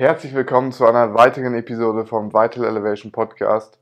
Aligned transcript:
Herzlich 0.00 0.34
willkommen 0.34 0.72
zu 0.72 0.86
einer 0.86 1.12
weiteren 1.12 1.52
Episode 1.52 2.06
vom 2.06 2.32
Vital 2.32 2.64
Elevation 2.64 3.12
Podcast, 3.12 3.78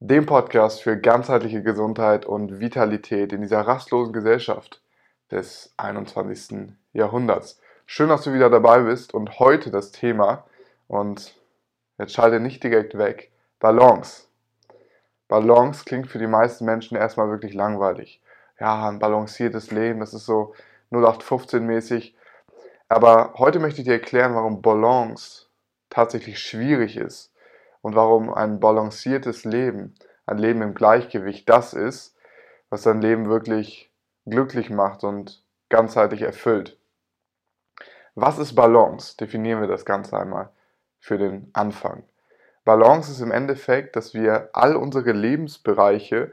dem 0.00 0.26
Podcast 0.26 0.82
für 0.82 0.98
ganzheitliche 0.98 1.62
Gesundheit 1.62 2.26
und 2.26 2.58
Vitalität 2.58 3.32
in 3.32 3.40
dieser 3.40 3.60
rastlosen 3.60 4.12
Gesellschaft 4.12 4.82
des 5.30 5.72
21. 5.76 6.72
Jahrhunderts. 6.92 7.60
Schön, 7.86 8.08
dass 8.08 8.22
du 8.22 8.32
wieder 8.32 8.50
dabei 8.50 8.80
bist 8.80 9.14
und 9.14 9.38
heute 9.38 9.70
das 9.70 9.92
Thema, 9.92 10.46
und 10.88 11.36
jetzt 11.96 12.12
schalte 12.12 12.40
nicht 12.40 12.64
direkt 12.64 12.98
weg, 12.98 13.30
Balance. 13.60 14.24
Balance 15.28 15.84
klingt 15.84 16.08
für 16.08 16.18
die 16.18 16.26
meisten 16.26 16.64
Menschen 16.64 16.96
erstmal 16.96 17.28
wirklich 17.28 17.54
langweilig. 17.54 18.20
Ja, 18.58 18.88
ein 18.88 18.98
balanciertes 18.98 19.70
Leben, 19.70 20.00
das 20.00 20.12
ist 20.12 20.26
so 20.26 20.54
0815 20.90 21.64
mäßig 21.64 22.16
aber 22.90 23.34
heute 23.38 23.60
möchte 23.60 23.80
ich 23.80 23.86
dir 23.86 23.94
erklären, 23.94 24.34
warum 24.34 24.62
Balance 24.62 25.46
tatsächlich 25.90 26.40
schwierig 26.40 26.96
ist 26.96 27.32
und 27.82 27.94
warum 27.94 28.34
ein 28.34 28.58
balanciertes 28.58 29.44
Leben, 29.44 29.94
ein 30.26 30.38
Leben 30.38 30.60
im 30.60 30.74
Gleichgewicht 30.74 31.48
das 31.48 31.72
ist, 31.72 32.16
was 32.68 32.82
dein 32.82 33.00
Leben 33.00 33.28
wirklich 33.28 33.92
glücklich 34.26 34.70
macht 34.70 35.04
und 35.04 35.44
ganzheitlich 35.68 36.22
erfüllt. 36.22 36.78
Was 38.16 38.38
ist 38.38 38.56
Balance? 38.56 39.16
Definieren 39.16 39.60
wir 39.60 39.68
das 39.68 39.84
Ganze 39.84 40.18
einmal 40.18 40.50
für 40.98 41.16
den 41.16 41.48
Anfang. 41.52 42.02
Balance 42.64 43.12
ist 43.12 43.20
im 43.20 43.30
Endeffekt, 43.30 43.94
dass 43.94 44.14
wir 44.14 44.50
all 44.52 44.74
unsere 44.74 45.12
Lebensbereiche 45.12 46.32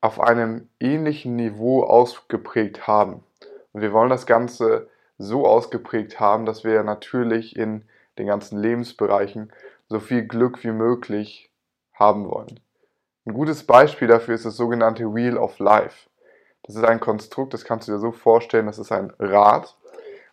auf 0.00 0.20
einem 0.20 0.68
ähnlichen 0.78 1.34
Niveau 1.34 1.82
ausgeprägt 1.82 2.86
haben. 2.86 3.24
Und 3.72 3.80
wir 3.80 3.92
wollen 3.92 4.10
das 4.10 4.26
Ganze 4.26 4.88
so 5.22 5.46
ausgeprägt 5.46 6.20
haben, 6.20 6.46
dass 6.46 6.64
wir 6.64 6.82
natürlich 6.82 7.56
in 7.56 7.84
den 8.18 8.26
ganzen 8.26 8.58
Lebensbereichen 8.58 9.52
so 9.88 10.00
viel 10.00 10.26
Glück 10.26 10.64
wie 10.64 10.72
möglich 10.72 11.50
haben 11.94 12.28
wollen. 12.28 12.60
Ein 13.24 13.34
gutes 13.34 13.64
Beispiel 13.64 14.08
dafür 14.08 14.34
ist 14.34 14.44
das 14.44 14.56
sogenannte 14.56 15.14
Wheel 15.14 15.36
of 15.38 15.58
Life. 15.58 16.08
Das 16.64 16.76
ist 16.76 16.84
ein 16.84 17.00
Konstrukt, 17.00 17.54
das 17.54 17.64
kannst 17.64 17.88
du 17.88 17.92
dir 17.92 17.98
so 17.98 18.12
vorstellen, 18.12 18.66
das 18.66 18.78
ist 18.78 18.92
ein 18.92 19.12
Rad 19.18 19.76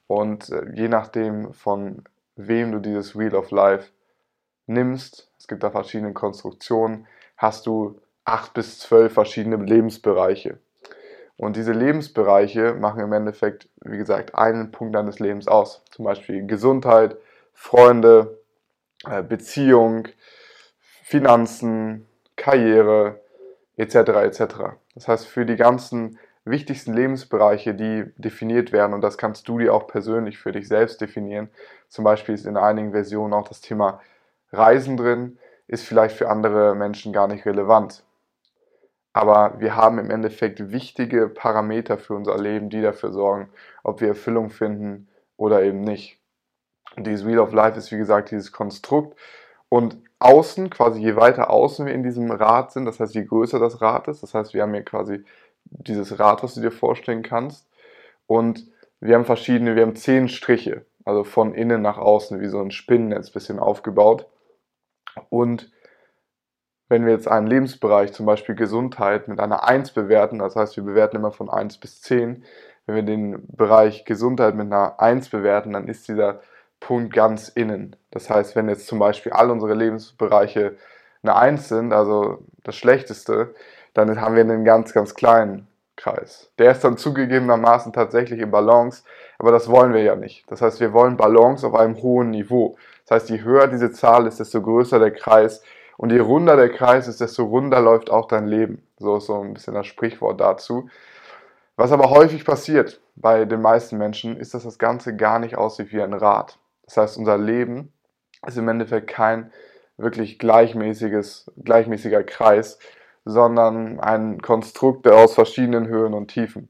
und 0.07 0.49
äh, 0.49 0.65
je 0.73 0.87
nachdem 0.87 1.53
von 1.53 2.03
wem 2.35 2.71
du 2.71 2.79
dieses 2.79 3.17
Wheel 3.17 3.35
of 3.35 3.51
Life 3.51 3.91
nimmst, 4.65 5.31
es 5.37 5.47
gibt 5.47 5.63
da 5.63 5.71
verschiedene 5.71 6.13
Konstruktionen, 6.13 7.07
hast 7.37 7.65
du 7.65 7.99
acht 8.25 8.53
bis 8.53 8.79
zwölf 8.79 9.13
verschiedene 9.13 9.57
Lebensbereiche. 9.57 10.59
Und 11.39 11.55
diese 11.55 11.71
Lebensbereiche 11.71 12.73
machen 12.73 12.99
im 12.99 13.13
Endeffekt, 13.13 13.69
wie 13.85 13.97
gesagt, 13.97 14.35
einen 14.35 14.71
Punkt 14.71 14.93
deines 14.93 15.19
Lebens 15.19 15.47
aus. 15.47 15.85
Zum 15.89 16.03
Beispiel 16.03 16.45
Gesundheit, 16.45 17.15
Freunde, 17.53 18.41
äh, 19.09 19.23
Beziehung, 19.23 20.09
Finanzen, 21.01 22.05
Karriere, 22.35 23.21
etc. 23.77 23.95
etc. 23.95 24.41
Das 24.95 25.07
heißt, 25.07 25.27
für 25.27 25.45
die 25.45 25.55
ganzen 25.55 26.19
wichtigsten 26.43 26.93
Lebensbereiche, 26.93 27.73
die 27.73 28.11
definiert 28.17 28.73
werden, 28.73 28.93
und 28.93 28.99
das 28.99 29.17
kannst 29.17 29.47
du 29.47 29.59
dir 29.59 29.73
auch 29.73 29.87
persönlich 29.87 30.39
für 30.39 30.51
dich 30.51 30.67
selbst 30.67 30.99
definieren, 30.99 31.49
zum 31.87 32.03
Beispiel 32.03 32.35
ist 32.35 32.47
in 32.47 32.57
einigen 32.57 32.91
Versionen 32.91 33.33
auch 33.33 33.47
das 33.47 33.61
Thema 33.61 34.01
Reisen 34.51 34.97
drin, 34.97 35.39
ist 35.67 35.85
vielleicht 35.85 36.17
für 36.17 36.27
andere 36.27 36.75
Menschen 36.75 37.13
gar 37.13 37.29
nicht 37.29 37.45
relevant. 37.45 38.03
Aber 39.19 39.59
wir 39.59 39.75
haben 39.75 39.99
im 39.99 40.11
Endeffekt 40.11 40.71
wichtige 40.71 41.27
Parameter 41.27 41.97
für 41.97 42.13
unser 42.13 42.37
Leben, 42.37 42.69
die 42.69 42.81
dafür 42.81 43.11
sorgen, 43.11 43.49
ob 43.83 43.99
wir 43.99 44.07
Erfüllung 44.07 44.49
finden 44.49 45.09
oder 45.35 45.61
eben 45.61 45.81
nicht. 45.81 46.21
Und 46.95 47.05
dieses 47.05 47.27
Wheel 47.27 47.39
of 47.39 47.51
Life 47.51 47.77
ist 47.77 47.91
wie 47.91 47.97
gesagt 47.97 48.31
dieses 48.31 48.53
Konstrukt. 48.53 49.19
Und 49.67 49.97
außen, 50.19 50.69
quasi 50.69 51.01
je 51.01 51.17
weiter 51.17 51.49
außen 51.49 51.85
wir 51.85 51.93
in 51.93 52.01
diesem 52.01 52.31
Rad 52.31 52.71
sind, 52.71 52.85
das 52.85 53.01
heißt 53.01 53.13
je 53.13 53.25
größer 53.25 53.59
das 53.59 53.81
Rad 53.81 54.07
ist, 54.07 54.23
das 54.23 54.33
heißt 54.33 54.53
wir 54.53 54.61
haben 54.61 54.73
hier 54.73 54.85
quasi 54.85 55.25
dieses 55.65 56.17
Rad, 56.17 56.41
was 56.41 56.53
du 56.53 56.61
dir 56.61 56.71
vorstellen 56.71 57.21
kannst. 57.21 57.67
Und 58.25 58.67
wir 59.01 59.15
haben 59.15 59.25
verschiedene, 59.25 59.75
wir 59.75 59.81
haben 59.81 59.97
zehn 59.97 60.29
Striche, 60.29 60.85
also 61.03 61.25
von 61.25 61.53
innen 61.53 61.81
nach 61.81 61.97
außen, 61.97 62.39
wie 62.39 62.47
so 62.47 62.61
ein 62.61 62.71
Spinnennetz 62.71 63.31
bisschen 63.31 63.59
aufgebaut. 63.59 64.27
Und 65.27 65.69
wenn 66.89 67.05
wir 67.05 67.13
jetzt 67.13 67.27
einen 67.27 67.47
Lebensbereich, 67.47 68.11
zum 68.13 68.25
Beispiel 68.25 68.55
Gesundheit, 68.55 69.27
mit 69.27 69.39
einer 69.39 69.63
1 69.63 69.91
bewerten, 69.91 70.39
das 70.39 70.55
heißt, 70.55 70.75
wir 70.75 70.83
bewerten 70.83 71.15
immer 71.15 71.31
von 71.31 71.49
1 71.49 71.77
bis 71.77 72.01
10, 72.01 72.43
wenn 72.85 72.95
wir 72.95 73.03
den 73.03 73.45
Bereich 73.55 74.03
Gesundheit 74.05 74.55
mit 74.55 74.65
einer 74.65 74.99
1 74.99 75.29
bewerten, 75.29 75.73
dann 75.73 75.87
ist 75.87 76.07
dieser 76.07 76.41
Punkt 76.79 77.13
ganz 77.13 77.49
innen. 77.49 77.95
Das 78.09 78.29
heißt, 78.29 78.55
wenn 78.55 78.67
jetzt 78.67 78.87
zum 78.87 78.97
Beispiel 78.99 79.31
all 79.31 79.51
unsere 79.51 79.75
Lebensbereiche 79.75 80.75
eine 81.21 81.35
1 81.35 81.67
sind, 81.67 81.93
also 81.93 82.39
das 82.63 82.75
Schlechteste, 82.75 83.53
dann 83.93 84.19
haben 84.19 84.35
wir 84.35 84.41
einen 84.41 84.65
ganz, 84.65 84.93
ganz 84.93 85.13
kleinen 85.13 85.67
Kreis. 85.95 86.49
Der 86.57 86.71
ist 86.71 86.83
dann 86.83 86.97
zugegebenermaßen 86.97 87.91
tatsächlich 87.93 88.39
im 88.39 88.51
Balance, 88.51 89.03
aber 89.37 89.51
das 89.51 89.69
wollen 89.69 89.93
wir 89.93 90.01
ja 90.01 90.15
nicht. 90.15 90.49
Das 90.49 90.61
heißt, 90.61 90.79
wir 90.79 90.93
wollen 90.93 91.17
Balance 91.17 91.67
auf 91.67 91.75
einem 91.75 92.01
hohen 92.01 92.29
Niveau. 92.29 92.77
Das 93.05 93.15
heißt, 93.15 93.29
je 93.29 93.41
höher 93.41 93.67
diese 93.67 93.91
Zahl 93.91 94.25
ist, 94.25 94.39
desto 94.39 94.61
größer 94.61 94.97
der 94.97 95.11
Kreis, 95.11 95.61
und 95.99 96.13
je 96.13 96.19
runder 96.19 96.55
der 96.55 96.69
Kreis 96.69 97.09
ist, 97.09 97.19
desto 97.19 97.43
runder 97.43 97.81
läuft 97.81 98.09
auch 98.09 98.29
dein 98.29 98.47
Leben. 98.47 98.81
So 98.99 99.17
ist 99.17 99.25
so 99.25 99.41
ein 99.41 99.53
bisschen 99.53 99.73
das 99.73 99.85
Sprichwort 99.85 100.39
dazu. 100.39 100.87
Was 101.75 101.91
aber 101.91 102.09
häufig 102.09 102.45
passiert 102.45 103.01
bei 103.17 103.43
den 103.43 103.61
meisten 103.61 103.97
Menschen, 103.97 104.37
ist, 104.37 104.53
dass 104.53 104.63
das 104.63 104.79
Ganze 104.79 105.17
gar 105.17 105.39
nicht 105.39 105.57
aussieht 105.57 105.91
wie 105.91 106.01
ein 106.01 106.13
Rad. 106.13 106.57
Das 106.85 106.95
heißt, 106.95 107.17
unser 107.17 107.37
Leben 107.37 107.91
ist 108.47 108.57
im 108.57 108.69
Endeffekt 108.69 109.07
kein 109.09 109.51
wirklich 109.97 110.39
gleichmäßiges, 110.39 111.51
gleichmäßiger 111.65 112.23
Kreis, 112.23 112.79
sondern 113.25 113.99
ein 113.99 114.41
Konstrukt 114.41 115.05
aus 115.05 115.33
verschiedenen 115.33 115.87
Höhen 115.87 116.13
und 116.13 116.29
Tiefen. 116.29 116.69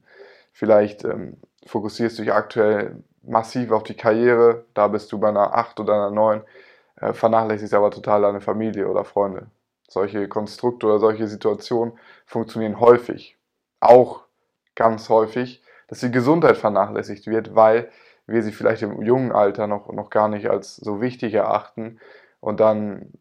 Vielleicht 0.52 1.04
ähm, 1.04 1.36
fokussierst 1.66 2.18
du 2.18 2.22
dich 2.22 2.32
aktuell 2.32 3.04
massiv 3.22 3.70
auf 3.70 3.84
die 3.84 3.94
Karriere, 3.94 4.64
da 4.74 4.88
bist 4.88 5.12
du 5.12 5.20
bei 5.20 5.28
einer 5.28 5.54
8 5.54 5.78
oder 5.78 5.94
einer 5.94 6.10
9 6.10 6.42
äh, 7.00 7.12
vernachlässigst 7.12 7.74
aber 7.74 7.90
total 7.90 8.22
deine 8.22 8.40
Familie 8.40 8.88
oder 8.88 9.04
Freunde. 9.04 9.46
Solche 9.88 10.28
Konstrukte 10.28 10.86
oder 10.86 10.98
solche 10.98 11.26
Situationen 11.26 11.98
funktionieren 12.26 12.78
häufig. 12.78 13.36
Auch 13.80 14.24
ganz 14.74 15.08
häufig, 15.08 15.62
dass 15.88 16.00
die 16.00 16.10
Gesundheit 16.10 16.56
vernachlässigt 16.56 17.26
wird, 17.26 17.54
weil 17.54 17.90
wir 18.26 18.42
sie 18.42 18.52
vielleicht 18.52 18.82
im 18.82 19.02
jungen 19.02 19.32
Alter 19.32 19.66
noch, 19.66 19.92
noch 19.92 20.10
gar 20.10 20.28
nicht 20.28 20.48
als 20.48 20.76
so 20.76 21.00
wichtig 21.00 21.34
erachten 21.34 21.98
und 22.38 22.60
dann 22.60 23.12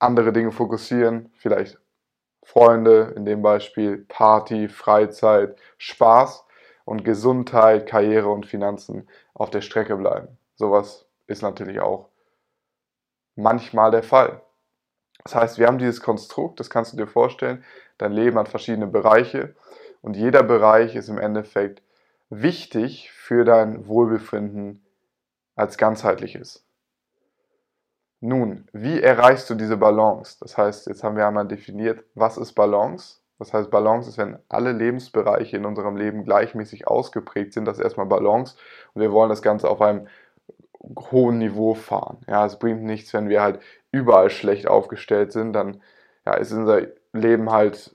andere 0.00 0.32
Dinge 0.32 0.50
fokussieren, 0.50 1.30
vielleicht 1.36 1.78
Freunde, 2.42 3.12
in 3.16 3.24
dem 3.24 3.40
Beispiel 3.40 4.04
Party, 4.08 4.68
Freizeit, 4.68 5.56
Spaß 5.78 6.44
und 6.84 7.04
Gesundheit, 7.04 7.86
Karriere 7.86 8.28
und 8.28 8.46
Finanzen 8.46 9.08
auf 9.34 9.50
der 9.50 9.60
Strecke 9.60 9.96
bleiben. 9.96 10.36
Sowas 10.56 11.06
ist 11.28 11.42
natürlich 11.42 11.80
auch 11.80 12.08
manchmal 13.34 13.90
der 13.90 14.02
Fall. 14.02 14.42
Das 15.24 15.34
heißt, 15.34 15.58
wir 15.58 15.66
haben 15.66 15.78
dieses 15.78 16.00
Konstrukt, 16.00 16.60
das 16.60 16.70
kannst 16.70 16.92
du 16.92 16.96
dir 16.96 17.06
vorstellen, 17.06 17.64
dein 17.98 18.12
Leben 18.12 18.38
hat 18.38 18.48
verschiedene 18.48 18.86
Bereiche 18.86 19.54
und 20.00 20.16
jeder 20.16 20.42
Bereich 20.42 20.96
ist 20.96 21.08
im 21.08 21.18
Endeffekt 21.18 21.82
wichtig 22.28 23.12
für 23.12 23.44
dein 23.44 23.86
Wohlbefinden 23.86 24.84
als 25.54 25.78
ganzheitliches. 25.78 26.66
Nun, 28.20 28.68
wie 28.72 29.00
erreichst 29.00 29.50
du 29.50 29.54
diese 29.54 29.76
Balance? 29.76 30.36
Das 30.40 30.56
heißt, 30.56 30.86
jetzt 30.86 31.02
haben 31.02 31.16
wir 31.16 31.26
einmal 31.26 31.46
definiert, 31.46 32.04
was 32.14 32.36
ist 32.36 32.54
Balance? 32.54 33.18
Das 33.38 33.52
heißt, 33.52 33.70
Balance 33.70 34.08
ist, 34.08 34.18
wenn 34.18 34.38
alle 34.48 34.70
Lebensbereiche 34.70 35.56
in 35.56 35.64
unserem 35.64 35.96
Leben 35.96 36.24
gleichmäßig 36.24 36.86
ausgeprägt 36.86 37.52
sind, 37.52 37.64
das 37.64 37.78
ist 37.78 37.84
erstmal 37.84 38.06
Balance. 38.06 38.56
Und 38.94 39.02
wir 39.02 39.10
wollen 39.10 39.28
das 39.28 39.42
Ganze 39.42 39.68
auf 39.68 39.80
einem 39.80 40.06
hohen 41.10 41.38
Niveau 41.38 41.74
fahren. 41.74 42.18
Ja, 42.26 42.46
es 42.46 42.58
bringt 42.58 42.82
nichts, 42.82 43.12
wenn 43.14 43.28
wir 43.28 43.42
halt 43.42 43.60
überall 43.92 44.30
schlecht 44.30 44.66
aufgestellt 44.66 45.32
sind, 45.32 45.52
dann 45.52 45.80
ja, 46.26 46.34
ist 46.34 46.52
unser 46.52 46.86
Leben 47.12 47.50
halt 47.50 47.94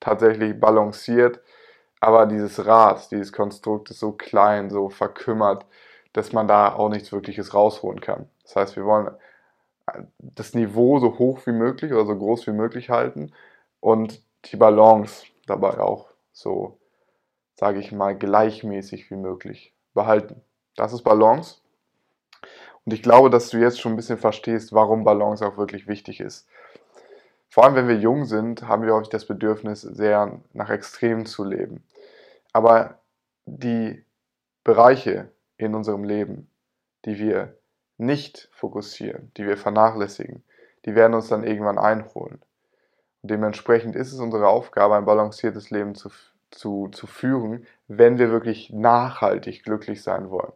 tatsächlich 0.00 0.58
balanciert, 0.58 1.40
aber 2.00 2.26
dieses 2.26 2.66
Rad, 2.66 3.10
dieses 3.10 3.32
Konstrukt 3.32 3.90
ist 3.90 4.00
so 4.00 4.12
klein, 4.12 4.70
so 4.70 4.88
verkümmert, 4.88 5.66
dass 6.12 6.32
man 6.32 6.48
da 6.48 6.74
auch 6.74 6.88
nichts 6.88 7.12
Wirkliches 7.12 7.54
rausholen 7.54 8.00
kann. 8.00 8.28
Das 8.42 8.56
heißt, 8.56 8.76
wir 8.76 8.84
wollen 8.84 9.10
das 10.18 10.54
Niveau 10.54 10.98
so 10.98 11.18
hoch 11.18 11.40
wie 11.46 11.52
möglich 11.52 11.92
oder 11.92 12.06
so 12.06 12.16
groß 12.16 12.46
wie 12.46 12.52
möglich 12.52 12.90
halten 12.90 13.32
und 13.80 14.22
die 14.46 14.56
Balance 14.56 15.26
dabei 15.46 15.78
auch 15.78 16.08
so, 16.32 16.78
sage 17.54 17.78
ich 17.80 17.92
mal, 17.92 18.16
gleichmäßig 18.16 19.10
wie 19.10 19.16
möglich 19.16 19.74
behalten. 19.94 20.42
Das 20.76 20.92
ist 20.92 21.02
Balance. 21.02 21.61
Und 22.84 22.92
ich 22.92 23.02
glaube, 23.02 23.30
dass 23.30 23.50
du 23.50 23.58
jetzt 23.58 23.80
schon 23.80 23.92
ein 23.92 23.96
bisschen 23.96 24.18
verstehst, 24.18 24.72
warum 24.72 25.04
Balance 25.04 25.46
auch 25.46 25.56
wirklich 25.56 25.86
wichtig 25.86 26.20
ist. 26.20 26.48
Vor 27.48 27.64
allem, 27.64 27.74
wenn 27.74 27.88
wir 27.88 27.98
jung 27.98 28.24
sind, 28.24 28.66
haben 28.66 28.84
wir 28.84 28.94
häufig 28.94 29.10
das 29.10 29.26
Bedürfnis, 29.26 29.82
sehr 29.82 30.40
nach 30.52 30.70
Extremen 30.70 31.26
zu 31.26 31.44
leben. 31.44 31.84
Aber 32.52 32.98
die 33.44 34.04
Bereiche 34.64 35.30
in 35.58 35.74
unserem 35.74 36.04
Leben, 36.04 36.50
die 37.04 37.18
wir 37.18 37.56
nicht 37.98 38.48
fokussieren, 38.52 39.30
die 39.36 39.46
wir 39.46 39.56
vernachlässigen, 39.56 40.42
die 40.84 40.94
werden 40.94 41.14
uns 41.14 41.28
dann 41.28 41.44
irgendwann 41.44 41.78
einholen. 41.78 42.40
Und 43.22 43.30
dementsprechend 43.30 43.94
ist 43.94 44.12
es 44.12 44.18
unsere 44.18 44.48
Aufgabe, 44.48 44.96
ein 44.96 45.04
balanciertes 45.04 45.70
Leben 45.70 45.94
zu, 45.94 46.10
zu, 46.50 46.88
zu 46.88 47.06
führen, 47.06 47.66
wenn 47.86 48.18
wir 48.18 48.30
wirklich 48.30 48.70
nachhaltig 48.70 49.62
glücklich 49.62 50.02
sein 50.02 50.30
wollen. 50.30 50.52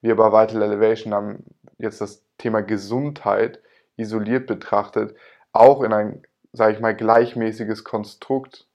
Wir 0.00 0.16
bei 0.16 0.30
Vital 0.32 0.62
Elevation 0.62 1.14
haben 1.14 1.53
jetzt 1.78 2.00
das 2.00 2.24
Thema 2.38 2.62
Gesundheit 2.62 3.60
isoliert 3.96 4.46
betrachtet, 4.46 5.16
auch 5.52 5.82
in 5.82 5.92
ein, 5.92 6.22
sage 6.52 6.74
ich 6.74 6.80
mal, 6.80 6.94
gleichmäßiges 6.94 7.84
Konstrukt 7.84 8.66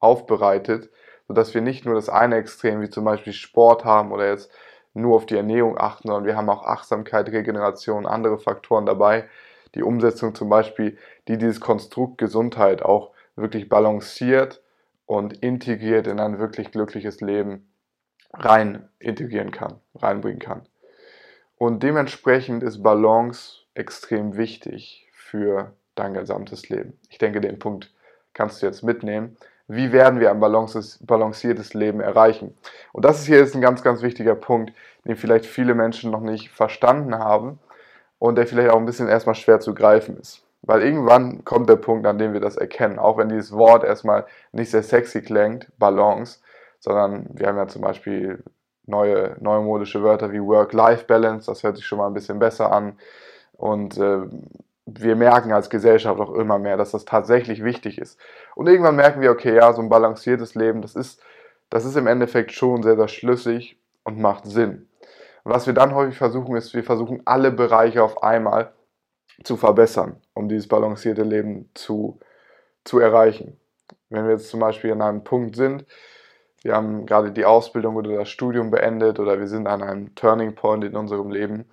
aufbereitet, 0.00 0.90
sodass 1.28 1.54
wir 1.54 1.60
nicht 1.60 1.84
nur 1.84 1.94
das 1.94 2.08
eine 2.08 2.36
Extrem 2.36 2.80
wie 2.80 2.90
zum 2.90 3.04
Beispiel 3.04 3.32
Sport 3.32 3.84
haben 3.84 4.12
oder 4.12 4.28
jetzt 4.28 4.50
nur 4.94 5.16
auf 5.16 5.26
die 5.26 5.36
Ernährung 5.36 5.76
achten, 5.78 6.08
sondern 6.08 6.24
wir 6.24 6.36
haben 6.36 6.48
auch 6.48 6.64
Achtsamkeit, 6.64 7.28
Regeneration, 7.28 8.06
andere 8.06 8.38
Faktoren 8.38 8.86
dabei. 8.86 9.28
Die 9.74 9.82
Umsetzung 9.82 10.34
zum 10.34 10.48
Beispiel, 10.48 10.96
die 11.28 11.36
dieses 11.36 11.60
Konstrukt 11.60 12.16
Gesundheit 12.18 12.82
auch 12.82 13.10
wirklich 13.34 13.68
balanciert 13.68 14.62
und 15.04 15.34
integriert 15.34 16.06
in 16.06 16.18
ein 16.18 16.38
wirklich 16.38 16.72
glückliches 16.72 17.20
Leben 17.20 17.68
rein 18.32 18.88
integrieren 18.98 19.50
kann, 19.50 19.80
reinbringen 19.94 20.40
kann. 20.40 20.62
Und 21.58 21.82
dementsprechend 21.82 22.62
ist 22.62 22.82
Balance 22.82 23.62
extrem 23.74 24.36
wichtig 24.36 25.08
für 25.12 25.72
dein 25.94 26.14
gesamtes 26.14 26.68
Leben. 26.68 26.98
Ich 27.08 27.18
denke, 27.18 27.40
den 27.40 27.58
Punkt 27.58 27.92
kannst 28.34 28.60
du 28.60 28.66
jetzt 28.66 28.82
mitnehmen. 28.82 29.36
Wie 29.68 29.90
werden 29.90 30.20
wir 30.20 30.30
ein 30.30 30.38
balanciertes 30.38 31.74
Leben 31.74 32.00
erreichen? 32.00 32.56
Und 32.92 33.04
das 33.04 33.20
ist 33.20 33.26
hier 33.26 33.38
jetzt 33.38 33.54
ein 33.54 33.62
ganz, 33.62 33.82
ganz 33.82 34.02
wichtiger 34.02 34.34
Punkt, 34.34 34.72
den 35.04 35.16
vielleicht 35.16 35.46
viele 35.46 35.74
Menschen 35.74 36.10
noch 36.10 36.20
nicht 36.20 36.50
verstanden 36.50 37.18
haben 37.18 37.58
und 38.18 38.36
der 38.36 38.46
vielleicht 38.46 38.70
auch 38.70 38.78
ein 38.78 38.86
bisschen 38.86 39.08
erstmal 39.08 39.34
schwer 39.34 39.58
zu 39.58 39.74
greifen 39.74 40.18
ist. 40.18 40.42
Weil 40.62 40.82
irgendwann 40.82 41.44
kommt 41.44 41.68
der 41.68 41.76
Punkt, 41.76 42.06
an 42.06 42.18
dem 42.18 42.32
wir 42.32 42.40
das 42.40 42.56
erkennen, 42.56 42.98
auch 42.98 43.18
wenn 43.18 43.28
dieses 43.28 43.52
Wort 43.52 43.82
erstmal 43.82 44.26
nicht 44.52 44.70
sehr 44.70 44.82
sexy 44.82 45.22
klingt, 45.22 45.66
Balance, 45.78 46.40
sondern 46.80 47.26
wir 47.32 47.48
haben 47.48 47.56
ja 47.56 47.66
zum 47.66 47.82
Beispiel 47.82 48.42
neue 48.86 49.36
neumodische 49.40 50.02
Wörter 50.02 50.32
wie 50.32 50.40
Work-Life-Balance, 50.40 51.46
das 51.46 51.62
hört 51.62 51.76
sich 51.76 51.86
schon 51.86 51.98
mal 51.98 52.06
ein 52.06 52.14
bisschen 52.14 52.38
besser 52.38 52.72
an. 52.72 52.98
Und 53.52 53.98
äh, 53.98 54.20
wir 54.86 55.16
merken 55.16 55.52
als 55.52 55.68
Gesellschaft 55.68 56.20
auch 56.20 56.34
immer 56.34 56.58
mehr, 56.58 56.76
dass 56.76 56.92
das 56.92 57.04
tatsächlich 57.04 57.64
wichtig 57.64 57.98
ist. 57.98 58.18
Und 58.54 58.68
irgendwann 58.68 58.96
merken 58.96 59.20
wir, 59.20 59.32
okay, 59.32 59.56
ja, 59.56 59.72
so 59.72 59.82
ein 59.82 59.88
balanciertes 59.88 60.54
Leben, 60.54 60.80
das 60.80 60.94
ist, 60.94 61.20
das 61.70 61.84
ist 61.84 61.96
im 61.96 62.06
Endeffekt 62.06 62.52
schon 62.52 62.82
sehr, 62.82 62.96
sehr 62.96 63.08
schlüssig 63.08 63.80
und 64.04 64.20
macht 64.20 64.46
Sinn. 64.46 64.88
Was 65.42 65.66
wir 65.66 65.74
dann 65.74 65.94
häufig 65.94 66.16
versuchen, 66.16 66.56
ist, 66.56 66.74
wir 66.74 66.84
versuchen 66.84 67.22
alle 67.24 67.50
Bereiche 67.50 68.02
auf 68.02 68.22
einmal 68.22 68.72
zu 69.42 69.56
verbessern, 69.56 70.20
um 70.34 70.48
dieses 70.48 70.68
balancierte 70.68 71.22
Leben 71.22 71.70
zu, 71.74 72.18
zu 72.84 72.98
erreichen. 73.00 73.58
Wenn 74.08 74.24
wir 74.24 74.32
jetzt 74.32 74.48
zum 74.48 74.60
Beispiel 74.60 74.92
an 74.92 75.02
einem 75.02 75.24
Punkt 75.24 75.56
sind, 75.56 75.84
wir 76.66 76.74
haben 76.74 77.06
gerade 77.06 77.30
die 77.30 77.44
Ausbildung 77.44 77.94
oder 77.94 78.16
das 78.16 78.28
Studium 78.28 78.70
beendet 78.70 79.20
oder 79.20 79.38
wir 79.38 79.46
sind 79.46 79.68
an 79.68 79.82
einem 79.82 80.14
Turning 80.16 80.56
Point 80.56 80.82
in 80.82 80.96
unserem 80.96 81.30
Leben 81.30 81.66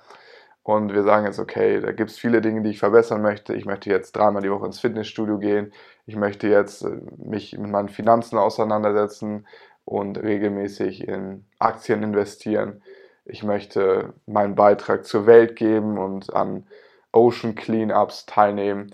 und 0.62 0.94
wir 0.94 1.04
sagen 1.04 1.26
jetzt, 1.26 1.40
okay, 1.40 1.82
da 1.82 1.92
gibt 1.92 2.12
es 2.12 2.18
viele 2.18 2.42
Dinge, 2.42 2.62
die 2.62 2.70
ich 2.70 2.80
verbessern 2.80 3.22
möchte. 3.22 3.56
Ich 3.56 3.66
möchte 3.66 3.90
jetzt 3.90 4.14
dreimal 4.14 4.44
die 4.44 4.52
Woche 4.52 4.68
ins 4.68 4.80
Fitnessstudio 4.80 5.40
gehen. 5.40 5.74
Ich 6.06 6.16
möchte 6.16 6.48
jetzt 6.48 6.84
äh, 6.84 7.02
mich 7.18 7.58
mit 7.58 7.70
meinen 7.70 7.90
Finanzen 7.90 8.38
auseinandersetzen 8.38 9.48
und 9.84 10.22
regelmäßig 10.22 11.08
in 11.08 11.44
Aktien 11.60 12.04
investieren. 12.04 12.82
Ich 13.26 13.44
möchte 13.44 14.14
meinen 14.26 14.56
Beitrag 14.56 15.06
zur 15.06 15.26
Welt 15.26 15.56
geben 15.56 15.98
und 15.98 16.34
an 16.34 16.68
Ocean 17.12 17.56
Cleanups 17.56 18.26
teilnehmen. 18.26 18.94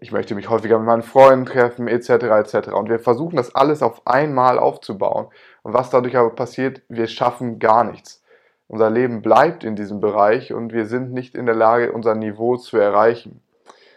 Ich 0.00 0.12
möchte 0.12 0.36
mich 0.36 0.48
häufiger 0.48 0.78
mit 0.78 0.86
meinen 0.86 1.02
Freunden 1.02 1.46
treffen, 1.46 1.88
etc. 1.88 2.10
etc. 2.10 2.68
Und 2.72 2.88
wir 2.88 3.00
versuchen 3.00 3.36
das 3.36 3.54
alles 3.54 3.82
auf 3.82 4.06
einmal 4.06 4.58
aufzubauen. 4.58 5.26
Und 5.62 5.74
was 5.74 5.90
dadurch 5.90 6.16
aber 6.16 6.30
passiert, 6.30 6.82
wir 6.88 7.08
schaffen 7.08 7.58
gar 7.58 7.82
nichts. 7.82 8.22
Unser 8.68 8.90
Leben 8.90 9.22
bleibt 9.22 9.64
in 9.64 9.74
diesem 9.74 10.00
Bereich 10.00 10.52
und 10.52 10.72
wir 10.72 10.86
sind 10.86 11.12
nicht 11.12 11.34
in 11.34 11.46
der 11.46 11.54
Lage, 11.54 11.90
unser 11.90 12.14
Niveau 12.14 12.56
zu 12.56 12.76
erreichen. 12.76 13.42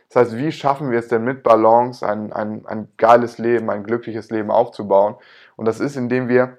Das 0.09 0.23
heißt, 0.23 0.37
wie 0.37 0.51
schaffen 0.51 0.91
wir 0.91 0.99
es 0.99 1.07
denn 1.07 1.23
mit 1.23 1.43
Balance, 1.43 2.07
ein, 2.07 2.33
ein, 2.33 2.65
ein 2.65 2.87
geiles 2.97 3.37
Leben, 3.37 3.69
ein 3.69 3.83
glückliches 3.83 4.31
Leben 4.31 4.49
aufzubauen? 4.49 5.15
Und 5.55 5.65
das 5.67 5.79
ist, 5.79 5.97
indem 5.97 6.27
wir 6.27 6.57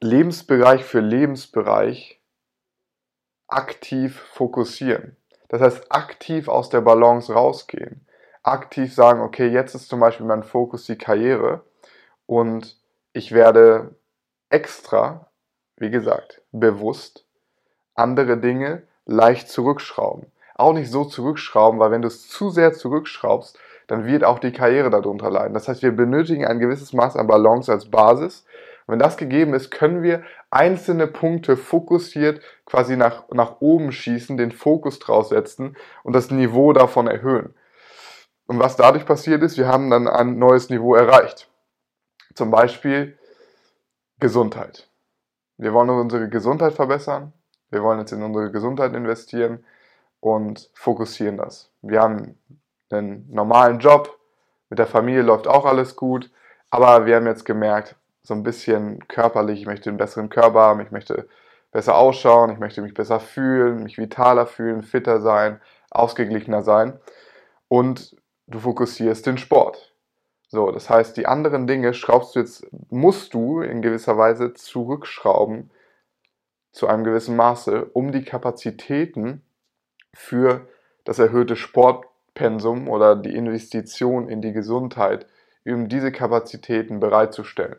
Lebensbereich 0.00 0.84
für 0.84 1.00
Lebensbereich 1.00 2.20
aktiv 3.48 4.20
fokussieren. 4.32 5.16
Das 5.48 5.60
heißt, 5.60 5.92
aktiv 5.92 6.48
aus 6.48 6.70
der 6.70 6.80
Balance 6.80 7.32
rausgehen. 7.32 8.06
Aktiv 8.42 8.94
sagen, 8.94 9.20
okay, 9.20 9.48
jetzt 9.48 9.74
ist 9.74 9.88
zum 9.88 10.00
Beispiel 10.00 10.26
mein 10.26 10.42
Fokus 10.42 10.86
die 10.86 10.98
Karriere 10.98 11.62
und 12.26 12.76
ich 13.12 13.32
werde 13.32 13.94
extra 14.50 15.32
wie 15.82 15.90
gesagt, 15.90 16.40
bewusst 16.52 17.26
andere 17.94 18.38
Dinge 18.38 18.84
leicht 19.04 19.48
zurückschrauben. 19.48 20.26
Auch 20.54 20.72
nicht 20.72 20.90
so 20.90 21.04
zurückschrauben, 21.04 21.80
weil 21.80 21.90
wenn 21.90 22.02
du 22.02 22.08
es 22.08 22.28
zu 22.28 22.50
sehr 22.50 22.72
zurückschraubst, 22.72 23.58
dann 23.88 24.06
wird 24.06 24.22
auch 24.22 24.38
die 24.38 24.52
Karriere 24.52 24.90
darunter 24.90 25.28
leiden. 25.28 25.54
Das 25.54 25.66
heißt, 25.66 25.82
wir 25.82 25.90
benötigen 25.90 26.46
ein 26.46 26.60
gewisses 26.60 26.92
Maß 26.92 27.16
an 27.16 27.26
Balance 27.26 27.70
als 27.70 27.90
Basis. 27.90 28.46
Und 28.86 28.92
wenn 28.92 28.98
das 29.00 29.16
gegeben 29.16 29.54
ist, 29.54 29.70
können 29.70 30.02
wir 30.02 30.22
einzelne 30.50 31.08
Punkte 31.08 31.56
fokussiert 31.56 32.40
quasi 32.64 32.96
nach, 32.96 33.28
nach 33.30 33.60
oben 33.60 33.90
schießen, 33.90 34.36
den 34.36 34.52
Fokus 34.52 35.00
draus 35.00 35.30
setzen 35.30 35.76
und 36.04 36.12
das 36.14 36.30
Niveau 36.30 36.72
davon 36.72 37.08
erhöhen. 37.08 37.54
Und 38.52 38.58
was 38.58 38.76
dadurch 38.76 39.06
passiert 39.06 39.42
ist, 39.42 39.56
wir 39.56 39.66
haben 39.66 39.88
dann 39.88 40.06
ein 40.06 40.38
neues 40.38 40.68
Niveau 40.68 40.94
erreicht. 40.94 41.48
Zum 42.34 42.50
Beispiel 42.50 43.16
Gesundheit. 44.20 44.90
Wir 45.56 45.72
wollen 45.72 45.88
unsere 45.88 46.28
Gesundheit 46.28 46.74
verbessern. 46.74 47.32
Wir 47.70 47.82
wollen 47.82 48.00
jetzt 48.00 48.12
in 48.12 48.22
unsere 48.22 48.50
Gesundheit 48.52 48.92
investieren 48.92 49.64
und 50.20 50.68
fokussieren 50.74 51.38
das. 51.38 51.70
Wir 51.80 52.02
haben 52.02 52.38
einen 52.90 53.26
normalen 53.32 53.78
Job, 53.78 54.18
mit 54.68 54.78
der 54.78 54.86
Familie 54.86 55.22
läuft 55.22 55.48
auch 55.48 55.64
alles 55.64 55.96
gut, 55.96 56.30
aber 56.68 57.06
wir 57.06 57.16
haben 57.16 57.26
jetzt 57.26 57.46
gemerkt, 57.46 57.96
so 58.22 58.34
ein 58.34 58.42
bisschen 58.42 59.08
körperlich, 59.08 59.60
ich 59.62 59.66
möchte 59.66 59.88
einen 59.88 59.96
besseren 59.96 60.28
Körper 60.28 60.60
haben, 60.60 60.80
ich 60.80 60.90
möchte 60.90 61.26
besser 61.70 61.96
ausschauen, 61.96 62.50
ich 62.50 62.58
möchte 62.58 62.82
mich 62.82 62.92
besser 62.92 63.18
fühlen, 63.18 63.82
mich 63.82 63.96
vitaler 63.96 64.44
fühlen, 64.44 64.82
fitter 64.82 65.22
sein, 65.22 65.58
ausgeglichener 65.90 66.60
sein 66.60 67.00
und 67.68 68.14
du 68.46 68.58
fokussierst 68.58 69.26
den 69.26 69.38
Sport. 69.38 69.94
So, 70.48 70.70
das 70.70 70.90
heißt, 70.90 71.16
die 71.16 71.26
anderen 71.26 71.66
Dinge 71.66 71.94
schraubst 71.94 72.34
du 72.34 72.40
jetzt, 72.40 72.66
musst 72.90 73.32
du 73.32 73.62
in 73.62 73.80
gewisser 73.80 74.18
Weise 74.18 74.52
zurückschrauben 74.52 75.70
zu 76.72 76.86
einem 76.88 77.04
gewissen 77.04 77.36
Maße, 77.36 77.86
um 77.92 78.12
die 78.12 78.24
Kapazitäten 78.24 79.42
für 80.14 80.68
das 81.04 81.18
erhöhte 81.18 81.56
Sportpensum 81.56 82.88
oder 82.88 83.16
die 83.16 83.34
Investition 83.34 84.28
in 84.28 84.42
die 84.42 84.52
Gesundheit, 84.52 85.26
um 85.64 85.88
diese 85.88 86.12
Kapazitäten 86.12 87.00
bereitzustellen. 87.00 87.76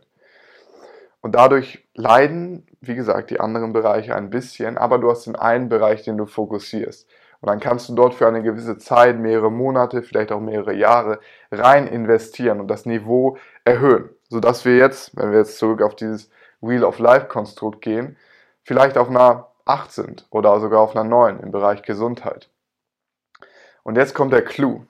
Und 1.21 1.35
dadurch 1.35 1.87
leiden, 1.93 2.67
wie 2.81 2.95
gesagt, 2.95 3.29
die 3.29 3.39
anderen 3.39 3.71
Bereiche 3.71 4.15
ein 4.15 4.29
bisschen, 4.29 4.77
aber 4.77 4.97
du 4.97 5.09
hast 5.09 5.25
den 5.25 5.35
einen 5.35 5.69
Bereich, 5.69 6.03
den 6.03 6.17
du 6.17 6.25
fokussierst. 6.25 7.07
Und 7.43 7.49
dann 7.49 7.59
kannst 7.59 7.89
du 7.89 7.93
dort 7.93 8.13
für 8.13 8.25
eine 8.25 8.41
gewisse 8.41 8.77
Zeit, 8.77 9.19
mehrere 9.19 9.51
Monate, 9.51 10.01
vielleicht 10.01 10.31
auch 10.31 10.39
mehrere 10.39 10.73
Jahre 10.73 11.19
rein 11.51 11.87
investieren 11.87 12.61
und 12.61 12.69
das 12.69 12.85
Niveau 12.85 13.35
erhöhen, 13.65 14.09
sodass 14.29 14.63
wir 14.63 14.77
jetzt, 14.77 15.13
wenn 15.17 15.33
wir 15.33 15.39
jetzt 15.39 15.57
zurück 15.57 15.81
auf 15.81 15.93
dieses 15.93 16.29
Wheel 16.61 16.85
of 16.85 16.99
Life 16.99 17.27
Konstrukt 17.27 17.81
gehen, 17.81 18.15
vielleicht 18.63 18.97
auf 18.97 19.09
einer 19.09 19.49
8 19.65 19.91
sind 19.91 20.25
oder 20.29 20.57
sogar 20.61 20.79
auf 20.79 20.95
einer 20.95 21.03
9 21.03 21.41
im 21.41 21.51
Bereich 21.51 21.81
Gesundheit. 21.81 22.49
Und 23.83 23.97
jetzt 23.97 24.15
kommt 24.15 24.31
der 24.31 24.45
Clou. 24.45 24.85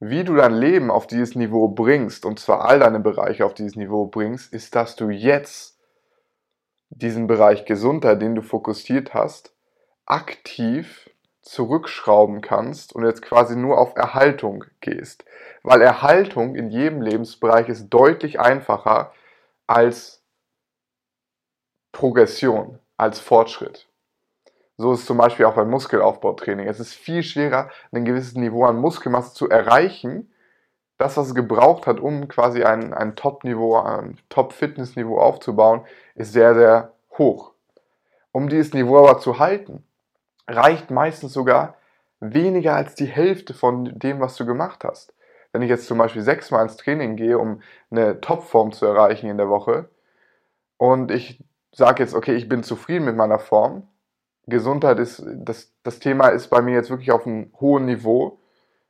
Wie 0.00 0.24
du 0.24 0.36
dein 0.36 0.54
Leben 0.54 0.90
auf 0.90 1.06
dieses 1.06 1.34
Niveau 1.34 1.68
bringst, 1.68 2.24
und 2.24 2.40
zwar 2.40 2.64
all 2.64 2.78
deine 2.78 3.00
Bereiche 3.00 3.44
auf 3.44 3.52
dieses 3.52 3.76
Niveau 3.76 4.06
bringst, 4.06 4.54
ist, 4.54 4.74
dass 4.74 4.96
du 4.96 5.10
jetzt 5.10 5.78
diesen 6.88 7.26
Bereich 7.26 7.66
Gesundheit, 7.66 8.22
den 8.22 8.34
du 8.34 8.40
fokussiert 8.40 9.12
hast, 9.12 9.54
aktiv 10.06 11.10
zurückschrauben 11.46 12.40
kannst 12.40 12.92
und 12.92 13.04
jetzt 13.04 13.22
quasi 13.22 13.54
nur 13.56 13.78
auf 13.78 13.96
Erhaltung 13.96 14.64
gehst. 14.80 15.24
Weil 15.62 15.80
Erhaltung 15.80 16.56
in 16.56 16.70
jedem 16.70 17.00
Lebensbereich 17.00 17.68
ist 17.68 17.88
deutlich 17.88 18.40
einfacher 18.40 19.12
als 19.68 20.24
Progression, 21.92 22.80
als 22.96 23.20
Fortschritt. 23.20 23.88
So 24.76 24.92
ist 24.92 25.06
zum 25.06 25.18
Beispiel 25.18 25.46
auch 25.46 25.54
beim 25.54 25.70
Muskelaufbautraining. 25.70 26.66
Es 26.66 26.80
ist 26.80 26.94
viel 26.94 27.22
schwerer, 27.22 27.70
ein 27.92 28.04
gewisses 28.04 28.34
Niveau 28.34 28.64
an 28.64 28.76
Muskelmasse 28.76 29.32
zu 29.32 29.48
erreichen. 29.48 30.32
Das, 30.98 31.16
was 31.16 31.28
es 31.28 31.34
gebraucht 31.34 31.86
hat, 31.86 32.00
um 32.00 32.26
quasi 32.26 32.64
ein, 32.64 32.92
ein 32.92 33.14
Top-Niveau, 33.14 33.76
ein 33.78 34.18
Top-Fitness-Niveau 34.30 35.18
aufzubauen, 35.18 35.86
ist 36.16 36.32
sehr, 36.32 36.54
sehr 36.54 36.92
hoch. 37.16 37.52
Um 38.32 38.48
dieses 38.48 38.74
Niveau 38.74 38.98
aber 38.98 39.20
zu 39.20 39.38
halten, 39.38 39.85
reicht 40.46 40.90
meistens 40.90 41.32
sogar 41.32 41.76
weniger 42.20 42.74
als 42.74 42.94
die 42.94 43.06
Hälfte 43.06 43.54
von 43.54 43.98
dem, 43.98 44.20
was 44.20 44.36
du 44.36 44.46
gemacht 44.46 44.84
hast. 44.84 45.12
Wenn 45.52 45.62
ich 45.62 45.68
jetzt 45.68 45.86
zum 45.86 45.98
Beispiel 45.98 46.22
sechsmal 46.22 46.62
ins 46.62 46.76
Training 46.76 47.16
gehe, 47.16 47.38
um 47.38 47.62
eine 47.90 48.20
Topform 48.20 48.72
zu 48.72 48.86
erreichen 48.86 49.28
in 49.28 49.38
der 49.38 49.48
Woche, 49.48 49.88
und 50.76 51.10
ich 51.10 51.42
sage 51.72 52.02
jetzt, 52.02 52.14
okay, 52.14 52.34
ich 52.34 52.48
bin 52.48 52.62
zufrieden 52.62 53.04
mit 53.04 53.16
meiner 53.16 53.38
Form, 53.38 53.88
Gesundheit 54.46 54.98
ist, 54.98 55.24
das, 55.26 55.72
das 55.82 55.98
Thema 55.98 56.28
ist 56.28 56.48
bei 56.48 56.62
mir 56.62 56.74
jetzt 56.74 56.90
wirklich 56.90 57.10
auf 57.10 57.26
einem 57.26 57.52
hohen 57.60 57.86
Niveau, 57.86 58.38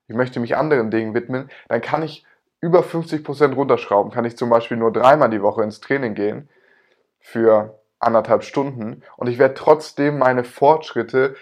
ich 0.08 0.14
möchte 0.14 0.38
mich 0.40 0.56
anderen 0.56 0.90
Dingen 0.90 1.14
widmen, 1.14 1.50
dann 1.68 1.80
kann 1.80 2.02
ich 2.02 2.24
über 2.60 2.80
50% 2.80 3.54
runterschrauben. 3.54 4.12
Kann 4.12 4.24
ich 4.24 4.36
zum 4.36 4.50
Beispiel 4.50 4.76
nur 4.76 4.92
dreimal 4.92 5.30
die 5.30 5.42
Woche 5.42 5.62
ins 5.62 5.80
Training 5.80 6.14
gehen 6.14 6.48
für 7.20 7.78
anderthalb 8.06 8.44
Stunden 8.44 9.02
und 9.16 9.28
ich 9.28 9.38
werde 9.38 9.54
trotzdem 9.54 10.18
meine 10.18 10.44
Fortschritte 10.44 11.34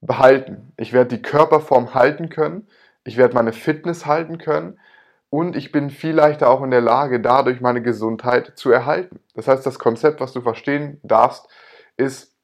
behalten. 0.00 0.72
Ich 0.76 0.92
werde 0.92 1.16
die 1.16 1.22
Körperform 1.22 1.94
halten 1.94 2.28
können, 2.28 2.68
ich 3.04 3.16
werde 3.16 3.34
meine 3.34 3.52
Fitness 3.52 4.06
halten 4.06 4.38
können 4.38 4.78
und 5.30 5.56
ich 5.56 5.72
bin 5.72 5.90
viel 5.90 6.14
leichter 6.14 6.48
auch 6.48 6.62
in 6.62 6.70
der 6.70 6.80
Lage, 6.80 7.20
dadurch 7.20 7.60
meine 7.60 7.82
Gesundheit 7.82 8.52
zu 8.56 8.70
erhalten. 8.70 9.20
Das 9.34 9.48
heißt, 9.48 9.64
das 9.64 9.78
Konzept, 9.78 10.20
was 10.20 10.32
du 10.32 10.40
verstehen 10.40 11.00
darfst, 11.02 11.48
ist, 11.96 12.34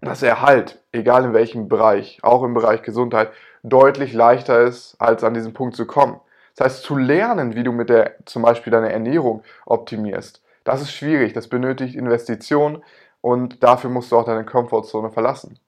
dass 0.00 0.22
Erhalt, 0.22 0.80
egal 0.92 1.24
in 1.24 1.34
welchem 1.34 1.68
Bereich, 1.68 2.20
auch 2.22 2.42
im 2.44 2.54
Bereich 2.54 2.82
Gesundheit, 2.82 3.32
deutlich 3.62 4.12
leichter 4.12 4.60
ist, 4.60 4.96
als 5.00 5.24
an 5.24 5.34
diesen 5.34 5.52
Punkt 5.52 5.74
zu 5.74 5.86
kommen. 5.86 6.20
Das 6.54 6.66
heißt, 6.66 6.82
zu 6.82 6.96
lernen, 6.96 7.54
wie 7.54 7.64
du 7.64 7.72
mit 7.72 7.88
der 7.88 8.14
zum 8.24 8.42
Beispiel 8.42 8.70
deine 8.70 8.92
Ernährung 8.92 9.42
optimierst, 9.66 10.42
das 10.68 10.82
ist 10.82 10.92
schwierig, 10.92 11.32
das 11.32 11.48
benötigt 11.48 11.94
Investition 11.94 12.84
und 13.22 13.62
dafür 13.62 13.88
musst 13.88 14.12
du 14.12 14.18
auch 14.18 14.24
deine 14.24 14.44
Komfortzone 14.44 15.10
verlassen. 15.10 15.58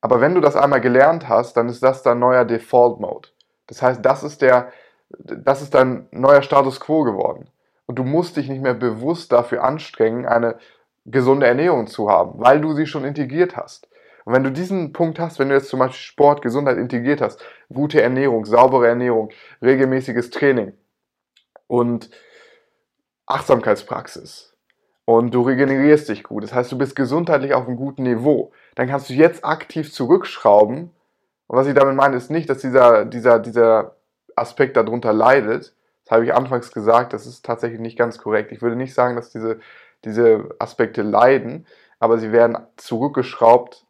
Aber 0.00 0.22
wenn 0.22 0.34
du 0.34 0.40
das 0.40 0.56
einmal 0.56 0.80
gelernt 0.80 1.28
hast, 1.28 1.58
dann 1.58 1.68
ist 1.68 1.82
das 1.82 2.02
dein 2.02 2.18
neuer 2.18 2.46
Default 2.46 3.00
Mode. 3.00 3.28
Das 3.66 3.82
heißt, 3.82 4.02
das 4.02 4.22
ist 4.22 4.40
der, 4.40 4.72
das 5.10 5.60
ist 5.60 5.74
dein 5.74 6.08
neuer 6.10 6.40
Status 6.40 6.80
quo 6.80 7.02
geworden. 7.02 7.50
Und 7.84 7.98
du 7.98 8.04
musst 8.04 8.38
dich 8.38 8.48
nicht 8.48 8.62
mehr 8.62 8.72
bewusst 8.72 9.30
dafür 9.30 9.62
anstrengen, 9.62 10.24
eine 10.24 10.58
gesunde 11.04 11.46
Ernährung 11.46 11.86
zu 11.86 12.08
haben, 12.08 12.40
weil 12.40 12.62
du 12.62 12.72
sie 12.72 12.86
schon 12.86 13.04
integriert 13.04 13.56
hast. 13.56 13.88
Und 14.24 14.32
wenn 14.32 14.44
du 14.44 14.50
diesen 14.50 14.94
Punkt 14.94 15.18
hast, 15.18 15.38
wenn 15.38 15.50
du 15.50 15.54
jetzt 15.54 15.68
zum 15.68 15.80
Beispiel 15.80 16.00
Sport, 16.00 16.40
Gesundheit 16.40 16.78
integriert 16.78 17.20
hast, 17.20 17.42
gute 17.70 18.00
Ernährung, 18.00 18.46
saubere 18.46 18.88
Ernährung, 18.88 19.30
regelmäßiges 19.60 20.30
Training 20.30 20.72
und 21.66 22.10
Achtsamkeitspraxis 23.28 24.54
und 25.04 25.32
du 25.32 25.42
regenerierst 25.42 26.08
dich 26.08 26.22
gut, 26.22 26.44
das 26.44 26.54
heißt, 26.54 26.70
du 26.72 26.78
bist 26.78 26.96
gesundheitlich 26.96 27.54
auf 27.54 27.66
einem 27.66 27.76
guten 27.76 28.02
Niveau, 28.02 28.52
dann 28.74 28.88
kannst 28.88 29.10
du 29.10 29.14
jetzt 29.14 29.44
aktiv 29.44 29.92
zurückschrauben. 29.92 30.90
Und 31.46 31.56
was 31.56 31.66
ich 31.66 31.74
damit 31.74 31.96
meine, 31.96 32.16
ist 32.16 32.30
nicht, 32.30 32.48
dass 32.50 32.58
dieser, 32.58 33.04
dieser, 33.04 33.38
dieser 33.38 33.96
Aspekt 34.36 34.76
darunter 34.76 35.12
leidet. 35.12 35.74
Das 36.04 36.12
habe 36.12 36.24
ich 36.24 36.34
anfangs 36.34 36.72
gesagt, 36.72 37.12
das 37.12 37.26
ist 37.26 37.44
tatsächlich 37.44 37.80
nicht 37.80 37.98
ganz 37.98 38.18
korrekt. 38.18 38.52
Ich 38.52 38.62
würde 38.62 38.76
nicht 38.76 38.94
sagen, 38.94 39.16
dass 39.16 39.30
diese, 39.30 39.60
diese 40.04 40.54
Aspekte 40.58 41.02
leiden, 41.02 41.66
aber 41.98 42.18
sie 42.18 42.32
werden 42.32 42.58
zurückgeschraubt 42.76 43.86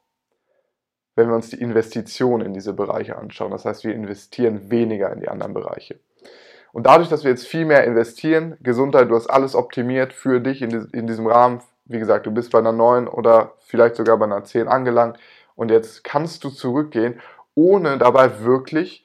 wenn 1.19 1.29
wir 1.29 1.35
uns 1.35 1.51
die 1.51 1.61
Investition 1.61 2.41
in 2.41 2.55
diese 2.55 2.73
Bereiche 2.73 3.19
anschauen. 3.19 3.51
Das 3.51 3.65
heißt, 3.65 3.83
wir 3.83 3.93
investieren 3.93 4.71
weniger 4.71 5.13
in 5.13 5.19
die 5.19 5.29
anderen 5.29 5.53
Bereiche. 5.53 5.99
Und 6.73 6.87
dadurch, 6.87 7.09
dass 7.09 7.25
wir 7.25 7.31
jetzt 7.31 7.47
viel 7.47 7.65
mehr 7.65 7.85
investieren, 7.85 8.57
Gesundheit, 8.61 9.11
du 9.11 9.17
hast 9.17 9.29
alles 9.29 9.55
optimiert 9.55 10.13
für 10.13 10.41
dich 10.41 10.63
in, 10.63 11.07
diesem 11.07 11.27
Rahmen. 11.27 11.61
Wie 11.87 11.99
gesagt, 11.99 12.27
du 12.27 12.31
bist 12.31 12.53
bei 12.53 12.59
einer 12.59 12.73
9 12.73 13.09
oder 13.09 13.55
vielleicht 13.61 13.97
sogar 13.97 14.17
bei 14.19 14.27
einer 14.27 14.45
10 14.45 14.69
angelangt. 14.69 15.19
Und 15.57 15.71
jetzt 15.71 16.05
kannst 16.05 16.45
du 16.45 16.51
zurückgehen, 16.51 17.21
ohne 17.55 17.99
dabei 17.99 18.41
wirklich 18.41 19.05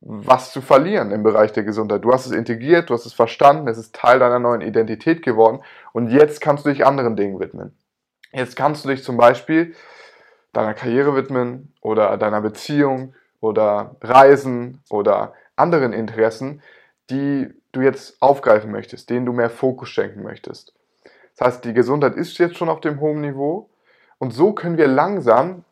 was 0.00 0.52
zu 0.52 0.62
verlieren 0.62 1.10
im 1.10 1.22
Bereich 1.22 1.52
der 1.52 1.64
Gesundheit. 1.64 2.04
Du 2.04 2.12
hast 2.12 2.26
es 2.26 2.32
integriert, 2.32 2.88
du 2.88 2.94
hast 2.94 3.06
es 3.06 3.12
verstanden, 3.12 3.68
es 3.68 3.76
ist 3.76 3.94
Teil 3.94 4.18
deiner 4.18 4.38
neuen 4.38 4.62
Identität 4.62 5.22
geworden 5.22 5.60
und 5.92 6.10
jetzt 6.10 6.40
kannst 6.40 6.64
du 6.64 6.70
dich 6.70 6.86
anderen 6.86 7.16
Dingen 7.16 7.38
widmen. 7.38 7.76
Jetzt 8.32 8.56
kannst 8.56 8.84
du 8.84 8.88
dich 8.88 9.04
zum 9.04 9.16
Beispiel 9.16 9.74
deiner 10.52 10.74
Karriere 10.74 11.14
widmen 11.14 11.74
oder 11.82 12.16
deiner 12.16 12.40
Beziehung 12.40 13.14
oder 13.40 13.96
Reisen 14.00 14.82
oder 14.88 15.34
anderen 15.56 15.92
Interessen, 15.92 16.62
die 17.10 17.52
du 17.72 17.80
jetzt 17.80 18.20
aufgreifen 18.20 18.70
möchtest, 18.70 19.10
denen 19.10 19.26
du 19.26 19.32
mehr 19.32 19.50
Fokus 19.50 19.88
schenken 19.88 20.22
möchtest. 20.22 20.74
Das 21.36 21.46
heißt, 21.46 21.64
die 21.64 21.74
Gesundheit 21.74 22.14
ist 22.16 22.38
jetzt 22.38 22.56
schon 22.56 22.68
auf 22.68 22.80
dem 22.80 23.00
hohen 23.00 23.20
Niveau 23.20 23.70
und 24.18 24.32
so 24.32 24.52
können 24.52 24.76
wir 24.76 24.88
langsam, 24.88 25.64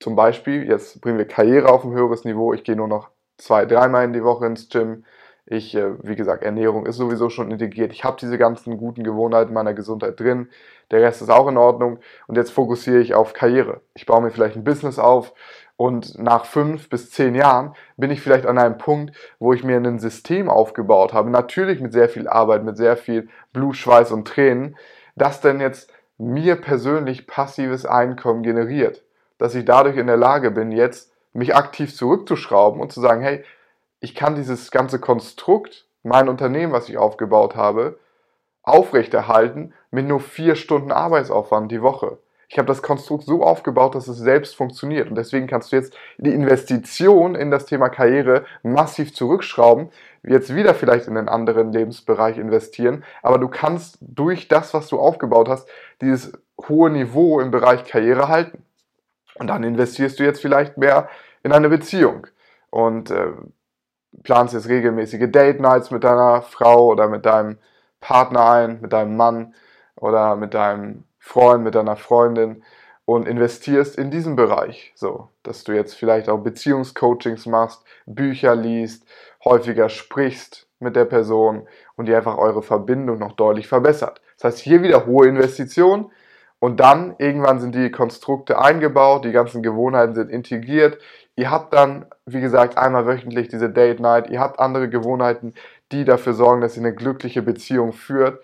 zum 0.00 0.16
Beispiel, 0.16 0.66
jetzt 0.66 1.00
bringen 1.00 1.18
wir 1.18 1.28
Karriere 1.28 1.68
auf 1.68 1.84
ein 1.84 1.92
höheres 1.92 2.24
Niveau, 2.24 2.52
ich 2.52 2.64
gehe 2.64 2.76
nur 2.76 2.88
noch 2.88 3.10
zwei, 3.38 3.66
dreimal 3.66 4.04
in 4.04 4.12
die 4.12 4.24
Woche 4.24 4.46
ins 4.46 4.68
Gym, 4.68 5.04
ich, 5.48 5.76
äh, 5.76 5.92
wie 6.02 6.16
gesagt, 6.16 6.42
Ernährung 6.42 6.86
ist 6.86 6.96
sowieso 6.96 7.30
schon 7.30 7.52
integriert. 7.52 7.92
Ich 7.92 8.02
habe 8.02 8.16
diese 8.20 8.36
ganzen 8.36 8.78
guten 8.78 9.04
Gewohnheiten 9.04 9.54
meiner 9.54 9.74
Gesundheit 9.74 10.18
drin. 10.18 10.48
Der 10.90 11.02
Rest 11.02 11.22
ist 11.22 11.30
auch 11.30 11.46
in 11.46 11.56
Ordnung. 11.56 12.00
Und 12.26 12.36
jetzt 12.36 12.50
fokussiere 12.50 12.98
ich 12.98 13.14
auf 13.14 13.32
Karriere. 13.32 13.80
Ich 13.94 14.06
baue 14.06 14.22
mir 14.22 14.32
vielleicht 14.32 14.56
ein 14.56 14.64
Business 14.64 14.98
auf 14.98 15.34
und 15.76 16.18
nach 16.18 16.46
fünf 16.46 16.88
bis 16.88 17.10
zehn 17.10 17.34
Jahren 17.34 17.74
bin 17.96 18.10
ich 18.10 18.20
vielleicht 18.20 18.46
an 18.46 18.58
einem 18.58 18.78
Punkt, 18.78 19.14
wo 19.38 19.52
ich 19.52 19.62
mir 19.62 19.76
ein 19.76 19.98
System 19.98 20.48
aufgebaut 20.48 21.12
habe. 21.12 21.30
Natürlich 21.30 21.80
mit 21.80 21.92
sehr 21.92 22.08
viel 22.08 22.28
Arbeit, 22.28 22.64
mit 22.64 22.76
sehr 22.76 22.96
viel 22.96 23.28
Blut, 23.52 23.76
Schweiß 23.76 24.12
und 24.12 24.26
Tränen, 24.26 24.76
das 25.16 25.40
denn 25.40 25.60
jetzt 25.60 25.92
mir 26.18 26.56
persönlich 26.56 27.26
passives 27.26 27.84
Einkommen 27.84 28.42
generiert. 28.42 29.02
Dass 29.38 29.54
ich 29.54 29.66
dadurch 29.66 29.98
in 29.98 30.06
der 30.06 30.16
Lage 30.16 30.50
bin, 30.50 30.72
jetzt 30.72 31.12
mich 31.34 31.54
aktiv 31.54 31.94
zurückzuschrauben 31.94 32.80
und 32.80 32.90
zu 32.90 33.02
sagen, 33.02 33.20
hey, 33.20 33.44
ich 34.00 34.14
kann 34.14 34.34
dieses 34.34 34.70
ganze 34.70 34.98
Konstrukt, 34.98 35.86
mein 36.02 36.28
Unternehmen, 36.28 36.72
was 36.72 36.88
ich 36.88 36.96
aufgebaut 36.96 37.54
habe, 37.56 37.98
aufrechterhalten 38.62 39.74
mit 39.90 40.06
nur 40.06 40.20
vier 40.20 40.56
Stunden 40.56 40.92
Arbeitsaufwand 40.92 41.70
die 41.70 41.82
Woche. 41.82 42.18
Ich 42.48 42.58
habe 42.58 42.68
das 42.68 42.82
Konstrukt 42.82 43.24
so 43.24 43.42
aufgebaut, 43.42 43.94
dass 43.94 44.06
es 44.06 44.18
selbst 44.18 44.54
funktioniert. 44.54 45.08
Und 45.08 45.16
deswegen 45.16 45.46
kannst 45.46 45.72
du 45.72 45.76
jetzt 45.76 45.96
die 46.18 46.32
Investition 46.32 47.34
in 47.34 47.50
das 47.50 47.66
Thema 47.66 47.88
Karriere 47.88 48.44
massiv 48.62 49.12
zurückschrauben, 49.14 49.90
jetzt 50.22 50.54
wieder 50.54 50.74
vielleicht 50.74 51.08
in 51.08 51.16
einen 51.16 51.28
anderen 51.28 51.72
Lebensbereich 51.72 52.38
investieren. 52.38 53.04
Aber 53.22 53.38
du 53.38 53.48
kannst 53.48 53.98
durch 54.00 54.46
das, 54.48 54.74
was 54.74 54.88
du 54.88 54.98
aufgebaut 54.98 55.48
hast, 55.48 55.68
dieses 56.00 56.32
hohe 56.68 56.90
Niveau 56.90 57.40
im 57.40 57.50
Bereich 57.50 57.84
Karriere 57.84 58.28
halten. 58.28 58.62
Und 59.38 59.48
dann 59.48 59.64
investierst 59.64 60.18
du 60.18 60.24
jetzt 60.24 60.40
vielleicht 60.40 60.78
mehr 60.78 61.08
in 61.42 61.52
eine 61.52 61.68
Beziehung. 61.68 62.28
Und 62.70 63.10
äh, 63.10 63.32
planst 64.22 64.54
jetzt 64.54 64.68
regelmäßige 64.68 65.30
Date 65.30 65.60
Nights 65.60 65.90
mit 65.90 66.04
deiner 66.04 66.42
Frau 66.42 66.86
oder 66.86 67.08
mit 67.08 67.26
deinem 67.26 67.58
Partner 68.00 68.50
ein, 68.50 68.80
mit 68.80 68.92
deinem 68.92 69.16
Mann 69.16 69.54
oder 69.96 70.36
mit 70.36 70.54
deinem 70.54 71.04
Freund, 71.26 71.64
mit 71.64 71.74
deiner 71.74 71.96
Freundin 71.96 72.62
und 73.04 73.26
investierst 73.26 73.98
in 73.98 74.10
diesen 74.10 74.36
Bereich, 74.36 74.92
so, 74.94 75.28
dass 75.42 75.64
du 75.64 75.72
jetzt 75.72 75.94
vielleicht 75.94 76.28
auch 76.28 76.38
Beziehungscoachings 76.38 77.46
machst, 77.46 77.82
Bücher 78.06 78.54
liest, 78.54 79.04
häufiger 79.44 79.88
sprichst 79.88 80.66
mit 80.78 80.96
der 80.96 81.04
Person 81.04 81.66
und 81.96 82.06
die 82.06 82.14
einfach 82.14 82.38
eure 82.38 82.62
Verbindung 82.62 83.18
noch 83.18 83.32
deutlich 83.32 83.66
verbessert. 83.66 84.20
Das 84.36 84.54
heißt, 84.54 84.58
hier 84.60 84.82
wieder 84.82 85.06
hohe 85.06 85.26
Investitionen 85.26 86.10
und 86.58 86.80
dann 86.80 87.14
irgendwann 87.18 87.60
sind 87.60 87.74
die 87.74 87.90
Konstrukte 87.90 88.58
eingebaut, 88.58 89.24
die 89.24 89.32
ganzen 89.32 89.62
Gewohnheiten 89.62 90.14
sind 90.14 90.30
integriert, 90.30 90.98
Ihr 91.38 91.50
habt 91.50 91.74
dann, 91.74 92.06
wie 92.24 92.40
gesagt, 92.40 92.78
einmal 92.78 93.06
wöchentlich 93.06 93.48
diese 93.48 93.68
Date 93.68 94.00
Night. 94.00 94.30
Ihr 94.30 94.40
habt 94.40 94.58
andere 94.58 94.88
Gewohnheiten, 94.88 95.52
die 95.92 96.06
dafür 96.06 96.32
sorgen, 96.32 96.62
dass 96.62 96.76
ihr 96.76 96.82
eine 96.82 96.94
glückliche 96.94 97.42
Beziehung 97.42 97.92
führt. 97.92 98.42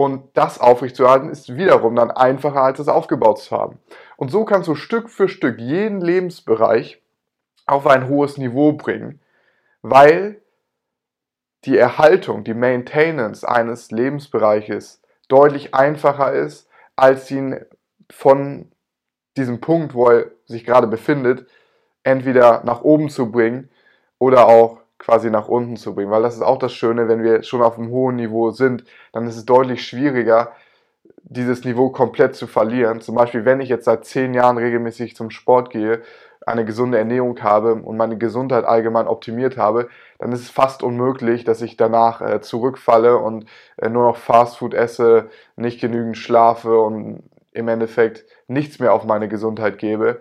Und 0.00 0.30
das 0.32 0.58
aufrechtzuerhalten 0.58 1.28
ist 1.28 1.58
wiederum 1.58 1.94
dann 1.94 2.10
einfacher, 2.10 2.62
als 2.62 2.78
es 2.78 2.88
aufgebaut 2.88 3.38
zu 3.38 3.54
haben. 3.54 3.78
Und 4.16 4.30
so 4.30 4.46
kannst 4.46 4.66
du 4.66 4.74
Stück 4.74 5.10
für 5.10 5.28
Stück 5.28 5.60
jeden 5.60 6.00
Lebensbereich 6.00 7.02
auf 7.66 7.86
ein 7.86 8.08
hohes 8.08 8.38
Niveau 8.38 8.72
bringen, 8.72 9.20
weil 9.82 10.40
die 11.66 11.76
Erhaltung, 11.76 12.44
die 12.44 12.54
Maintenance 12.54 13.44
eines 13.44 13.90
Lebensbereiches 13.90 15.02
deutlich 15.28 15.74
einfacher 15.74 16.32
ist, 16.32 16.70
als 16.96 17.30
ihn 17.30 17.60
von 18.10 18.72
diesem 19.36 19.60
Punkt, 19.60 19.92
wo 19.92 20.08
er 20.08 20.30
sich 20.46 20.64
gerade 20.64 20.86
befindet, 20.86 21.46
entweder 22.04 22.64
nach 22.64 22.80
oben 22.80 23.10
zu 23.10 23.30
bringen 23.30 23.68
oder 24.18 24.46
auch 24.46 24.79
quasi 25.00 25.30
nach 25.30 25.48
unten 25.48 25.76
zu 25.76 25.94
bringen. 25.94 26.12
Weil 26.12 26.22
das 26.22 26.36
ist 26.36 26.42
auch 26.42 26.58
das 26.58 26.72
Schöne, 26.72 27.08
wenn 27.08 27.24
wir 27.24 27.42
schon 27.42 27.62
auf 27.62 27.78
einem 27.78 27.90
hohen 27.90 28.16
Niveau 28.16 28.50
sind, 28.50 28.84
dann 29.12 29.26
ist 29.26 29.36
es 29.36 29.46
deutlich 29.46 29.84
schwieriger, 29.84 30.52
dieses 31.24 31.64
Niveau 31.64 31.90
komplett 31.90 32.36
zu 32.36 32.46
verlieren. 32.46 33.00
Zum 33.00 33.14
Beispiel, 33.16 33.44
wenn 33.44 33.60
ich 33.60 33.68
jetzt 33.68 33.86
seit 33.86 34.04
zehn 34.04 34.34
Jahren 34.34 34.58
regelmäßig 34.58 35.16
zum 35.16 35.30
Sport 35.30 35.70
gehe, 35.70 36.02
eine 36.46 36.64
gesunde 36.64 36.98
Ernährung 36.98 37.40
habe 37.42 37.74
und 37.74 37.96
meine 37.96 38.18
Gesundheit 38.18 38.64
allgemein 38.64 39.08
optimiert 39.08 39.56
habe, 39.56 39.88
dann 40.18 40.32
ist 40.32 40.40
es 40.40 40.50
fast 40.50 40.82
unmöglich, 40.82 41.44
dass 41.44 41.62
ich 41.62 41.76
danach 41.76 42.20
äh, 42.20 42.40
zurückfalle 42.40 43.18
und 43.18 43.46
äh, 43.76 43.88
nur 43.88 44.04
noch 44.04 44.16
Fastfood 44.16 44.74
esse, 44.74 45.28
nicht 45.56 45.80
genügend 45.80 46.16
schlafe 46.16 46.78
und 46.78 47.22
im 47.52 47.68
Endeffekt 47.68 48.24
nichts 48.48 48.78
mehr 48.78 48.94
auf 48.94 49.04
meine 49.04 49.28
Gesundheit 49.28 49.78
gebe 49.78 50.20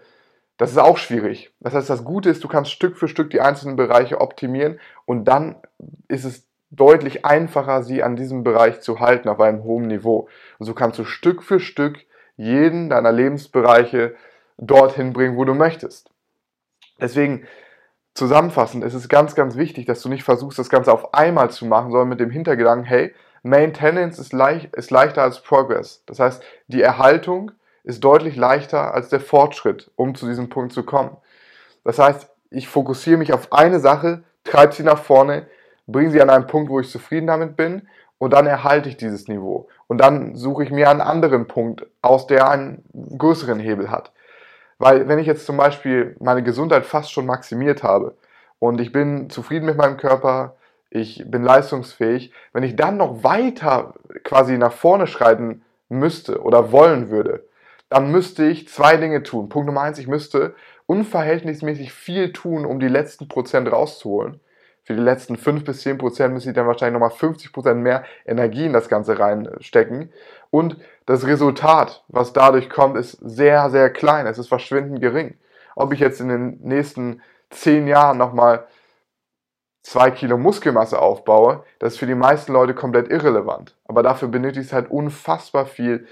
Das 0.59 0.71
ist 0.71 0.77
auch 0.77 0.97
schwierig. 0.97 1.53
Das 1.61 1.73
heißt, 1.73 1.89
das 1.89 2.03
Gute 2.03 2.29
ist, 2.29 2.43
du 2.43 2.49
kannst 2.49 2.71
Stück 2.71 2.97
für 2.97 3.07
Stück 3.07 3.29
die 3.29 3.39
einzelnen 3.39 3.77
Bereiche 3.77 4.19
optimieren 4.19 4.77
und 5.05 5.23
dann 5.23 5.55
ist 6.09 6.25
es 6.25 6.45
deutlich 6.69 7.23
einfacher, 7.23 7.81
sie 7.81 8.03
an 8.03 8.17
diesem 8.17 8.43
Bereich 8.43 8.81
zu 8.81 8.99
halten 8.99 9.29
auf 9.29 9.39
einem 9.39 9.63
hohen 9.63 9.87
Niveau. 9.87 10.27
Und 10.57 10.65
so 10.65 10.73
kannst 10.73 10.99
du 10.99 11.05
Stück 11.05 11.43
für 11.43 11.61
Stück 11.61 11.99
jeden 12.35 12.89
deiner 12.89 13.13
Lebensbereiche 13.13 14.15
dorthin 14.57 15.13
bringen, 15.13 15.37
wo 15.37 15.45
du 15.45 15.53
möchtest. 15.53 16.11
Deswegen 16.99 17.47
zusammenfassend 18.13 18.83
ist 18.83 18.95
es 18.95 19.07
ganz, 19.07 19.35
ganz 19.35 19.55
wichtig, 19.55 19.85
dass 19.85 20.01
du 20.01 20.09
nicht 20.09 20.25
versuchst, 20.25 20.59
das 20.59 20.69
Ganze 20.69 20.91
auf 20.91 21.13
einmal 21.13 21.51
zu 21.51 21.67
machen, 21.67 21.91
sondern 21.91 22.09
mit 22.09 22.19
dem 22.19 22.31
Hintergedanken, 22.31 22.83
hey, 22.83 23.15
Maintenance 23.43 24.19
ist, 24.19 24.33
leicht, 24.33 24.75
ist 24.75 24.91
leichter 24.91 25.23
als 25.23 25.41
Progress. 25.41 26.03
Das 26.05 26.19
heißt, 26.19 26.43
die 26.67 26.81
Erhaltung 26.81 27.53
ist 27.89 28.03
deutlich 28.03 28.35
leichter 28.35 28.93
als 28.93 29.09
der 29.09 29.19
Fortschritt, 29.19 29.89
um 29.95 30.13
zu 30.13 30.27
diesem 30.27 30.47
Punkt 30.49 30.73
zu 30.73 30.83
kommen. 30.83 31.17
Das 31.83 31.97
heißt, 31.97 32.29
ich 32.51 32.67
fokussiere 32.67 33.17
mich 33.17 33.33
auf 33.33 33.51
eine 33.51 33.79
Sache, 33.79 34.23
treibe 34.43 34.73
sie 34.73 34.83
nach 34.83 34.99
vorne, 34.99 35.47
bringe 35.87 36.11
sie 36.11 36.21
an 36.21 36.29
einen 36.29 36.45
Punkt, 36.45 36.69
wo 36.69 36.79
ich 36.79 36.91
zufrieden 36.91 37.25
damit 37.25 37.57
bin 37.57 37.87
und 38.19 38.31
dann 38.33 38.45
erhalte 38.45 38.89
ich 38.89 38.97
dieses 38.97 39.27
Niveau. 39.27 39.69
Und 39.87 39.97
dann 39.97 40.35
suche 40.35 40.63
ich 40.63 40.69
mir 40.69 40.87
einen 40.87 41.01
anderen 41.01 41.47
Punkt 41.47 41.87
aus, 42.03 42.27
der 42.27 42.47
einen 42.47 42.83
größeren 43.17 43.59
Hebel 43.59 43.89
hat. 43.89 44.11
Weil 44.77 45.07
wenn 45.07 45.17
ich 45.17 45.25
jetzt 45.25 45.47
zum 45.47 45.57
Beispiel 45.57 46.15
meine 46.19 46.43
Gesundheit 46.43 46.85
fast 46.85 47.11
schon 47.11 47.25
maximiert 47.25 47.81
habe 47.81 48.15
und 48.59 48.79
ich 48.79 48.91
bin 48.91 49.31
zufrieden 49.31 49.65
mit 49.65 49.77
meinem 49.77 49.97
Körper, 49.97 50.57
ich 50.91 51.23
bin 51.25 51.41
leistungsfähig, 51.41 52.33
wenn 52.53 52.61
ich 52.61 52.75
dann 52.75 52.97
noch 52.97 53.23
weiter 53.23 53.95
quasi 54.23 54.59
nach 54.59 54.73
vorne 54.73 55.07
schreiten 55.07 55.63
müsste 55.89 56.43
oder 56.43 56.71
wollen 56.71 57.09
würde, 57.09 57.48
dann 57.89 58.11
müsste 58.11 58.45
ich 58.45 58.67
zwei 58.67 58.97
Dinge 58.97 59.23
tun. 59.23 59.49
Punkt 59.49 59.65
Nummer 59.67 59.81
eins, 59.81 59.97
ich 59.99 60.07
müsste 60.07 60.55
unverhältnismäßig 60.85 61.91
viel 61.91 62.31
tun, 62.31 62.65
um 62.65 62.79
die 62.79 62.87
letzten 62.87 63.27
Prozent 63.27 63.71
rauszuholen. 63.71 64.39
Für 64.83 64.95
die 64.95 65.01
letzten 65.01 65.37
fünf 65.37 65.65
bis 65.65 65.81
zehn 65.81 65.99
Prozent 65.99 66.33
müsste 66.33 66.49
ich 66.49 66.55
dann 66.55 66.65
wahrscheinlich 66.65 66.93
nochmal 66.93 67.15
50 67.15 67.53
Prozent 67.53 67.81
mehr 67.81 68.05
Energie 68.25 68.65
in 68.65 68.73
das 68.73 68.89
Ganze 68.89 69.19
reinstecken. 69.19 70.11
Und 70.49 70.77
das 71.05 71.27
Resultat, 71.27 72.03
was 72.07 72.33
dadurch 72.33 72.71
kommt, 72.71 72.97
ist 72.97 73.11
sehr, 73.21 73.69
sehr 73.69 73.91
klein. 73.91 74.25
Es 74.25 74.39
ist 74.39 74.47
verschwindend 74.47 74.99
gering. 74.99 75.37
Ob 75.75 75.93
ich 75.93 75.99
jetzt 75.99 76.21
in 76.21 76.29
den 76.29 76.59
nächsten 76.63 77.21
zehn 77.51 77.87
Jahren 77.87 78.17
nochmal 78.17 78.65
zwei 79.83 80.09
Kilo 80.09 80.37
Muskelmasse 80.37 80.99
aufbaue, 80.99 81.63
das 81.77 81.93
ist 81.93 81.99
für 81.99 82.07
die 82.07 82.15
meisten 82.15 82.51
Leute 82.51 82.73
komplett 82.73 83.09
irrelevant. 83.09 83.75
Aber 83.85 84.01
dafür 84.01 84.27
benötigt 84.27 84.65
es 84.65 84.73
halt 84.73 84.89
unfassbar 84.89 85.67
viel 85.67 86.07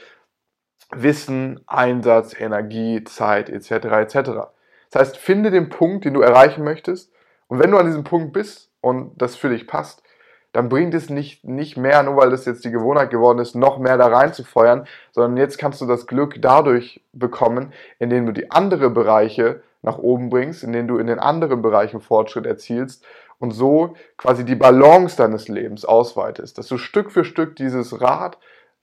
Wissen, 0.92 1.62
Einsatz, 1.68 2.40
Energie, 2.40 3.04
Zeit 3.04 3.50
etc. 3.50 3.72
etc. 3.72 4.16
Das 4.92 5.02
heißt, 5.02 5.18
finde 5.18 5.52
den 5.52 5.70
Punkt, 5.70 6.06
den 6.06 6.14
du 6.14 6.22
erreichen 6.22 6.64
möchtest 6.64 7.12
und 7.48 7.60
wenn 7.60 7.72
du 7.72 7.78
an 7.78 7.86
diesem 7.86 8.04
Punkt 8.04 8.34
bist 8.34 8.72
und 8.82 9.12
das 9.22 9.36
für 9.36 9.50
dich 9.50 9.68
passt, 9.68 10.04
dann 10.54 10.70
bringt 10.70 10.94
es 10.94 11.10
nicht, 11.10 11.44
nicht 11.44 11.78
mehr, 11.78 12.02
nur 12.04 12.18
weil 12.18 12.30
das 12.30 12.46
jetzt 12.46 12.66
die 12.66 12.72
Gewohnheit 12.72 13.12
geworden 13.12 13.40
ist, 13.40 13.54
noch 13.54 13.78
mehr 13.78 13.98
da 13.98 14.08
reinzufeuern, 14.08 14.88
sondern 15.12 15.38
jetzt 15.38 15.58
kannst 15.60 15.82
du 15.82 15.86
das 15.86 16.08
Glück 16.08 16.38
dadurch 16.40 17.04
bekommen, 17.14 17.74
indem 18.00 18.26
du 18.26 18.32
die 18.32 18.50
anderen 18.50 18.94
Bereiche 18.94 19.62
nach 19.82 19.98
oben 19.98 20.30
bringst, 20.30 20.64
indem 20.64 20.88
du 20.88 20.98
in 20.98 21.08
den 21.08 21.20
anderen 21.20 21.62
Bereichen 21.62 22.02
Fortschritt 22.02 22.46
erzielst 22.46 23.06
und 23.40 23.52
so 23.52 23.96
quasi 24.18 24.46
die 24.46 24.56
Balance 24.56 25.16
deines 25.18 25.48
Lebens 25.48 25.86
ausweitest, 25.86 26.58
dass 26.58 26.68
du 26.68 26.78
Stück 26.78 27.12
für 27.12 27.24
Stück 27.24 27.56
dieses 27.56 28.02
Rad 28.02 28.38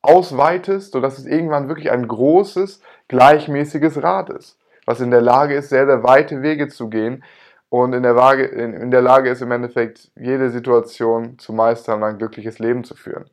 ausweitest, 0.04 0.92
sodass 0.92 1.18
es 1.18 1.26
irgendwann 1.26 1.68
wirklich 1.68 1.90
ein 1.90 2.06
großes, 2.06 2.80
gleichmäßiges 3.08 4.02
Rad 4.02 4.30
ist, 4.30 4.58
was 4.86 5.00
in 5.00 5.10
der 5.10 5.20
Lage 5.20 5.54
ist, 5.54 5.70
sehr, 5.70 5.86
sehr 5.86 6.02
weite 6.02 6.42
Wege 6.42 6.68
zu 6.68 6.88
gehen 6.88 7.24
und 7.70 7.92
in 7.92 8.02
der, 8.02 8.14
Waage, 8.14 8.44
in, 8.44 8.74
in 8.74 8.90
der 8.90 9.02
Lage 9.02 9.30
ist, 9.30 9.42
im 9.42 9.50
Endeffekt 9.50 10.10
jede 10.16 10.50
Situation 10.50 11.38
zu 11.38 11.52
meistern 11.52 12.02
und 12.02 12.08
ein 12.08 12.18
glückliches 12.18 12.58
Leben 12.58 12.84
zu 12.84 12.94
führen. 12.94 13.24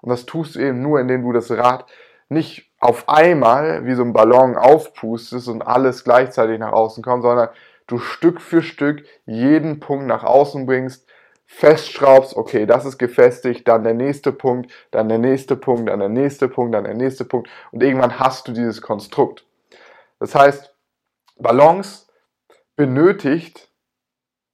Und 0.00 0.08
das 0.08 0.24
tust 0.24 0.54
du 0.54 0.60
eben 0.60 0.80
nur, 0.80 1.00
indem 1.00 1.22
du 1.22 1.32
das 1.32 1.50
Rad 1.50 1.86
nicht 2.28 2.70
auf 2.78 3.08
einmal 3.08 3.84
wie 3.84 3.94
so 3.94 4.02
ein 4.02 4.12
Ballon 4.12 4.56
aufpustest 4.56 5.48
und 5.48 5.62
alles 5.62 6.04
gleichzeitig 6.04 6.58
nach 6.58 6.72
außen 6.72 7.02
kommt, 7.02 7.24
sondern 7.24 7.48
du 7.86 7.98
Stück 7.98 8.40
für 8.40 8.62
Stück 8.62 9.04
jeden 9.26 9.80
Punkt 9.80 10.06
nach 10.06 10.24
außen 10.24 10.64
bringst, 10.64 11.09
festschraubst, 11.52 12.36
okay, 12.36 12.64
das 12.64 12.84
ist 12.84 12.96
gefestigt, 12.96 13.66
dann 13.66 13.82
der 13.82 13.92
nächste 13.92 14.32
Punkt, 14.32 14.72
dann 14.92 15.08
der 15.08 15.18
nächste 15.18 15.56
Punkt, 15.56 15.88
dann 15.88 15.98
der 15.98 16.08
nächste 16.08 16.48
Punkt, 16.48 16.74
dann 16.74 16.84
der 16.84 16.94
nächste 16.94 17.24
Punkt 17.24 17.50
und 17.72 17.82
irgendwann 17.82 18.20
hast 18.20 18.46
du 18.46 18.52
dieses 18.52 18.80
Konstrukt. 18.80 19.44
Das 20.20 20.34
heißt, 20.34 20.74
Balance 21.36 22.06
benötigt 22.76 23.68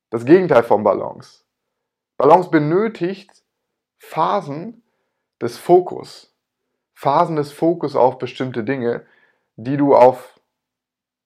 das 0.08 0.24
Gegenteil 0.24 0.62
von 0.62 0.82
Balance. 0.82 1.44
Balance 2.16 2.48
benötigt 2.48 3.44
Phasen 3.98 4.82
des 5.40 5.58
Fokus, 5.58 6.34
Phasen 6.94 7.36
des 7.36 7.52
Fokus 7.52 7.94
auf 7.94 8.16
bestimmte 8.16 8.64
Dinge, 8.64 9.04
die 9.56 9.76
du 9.76 9.94
auf 9.94 10.40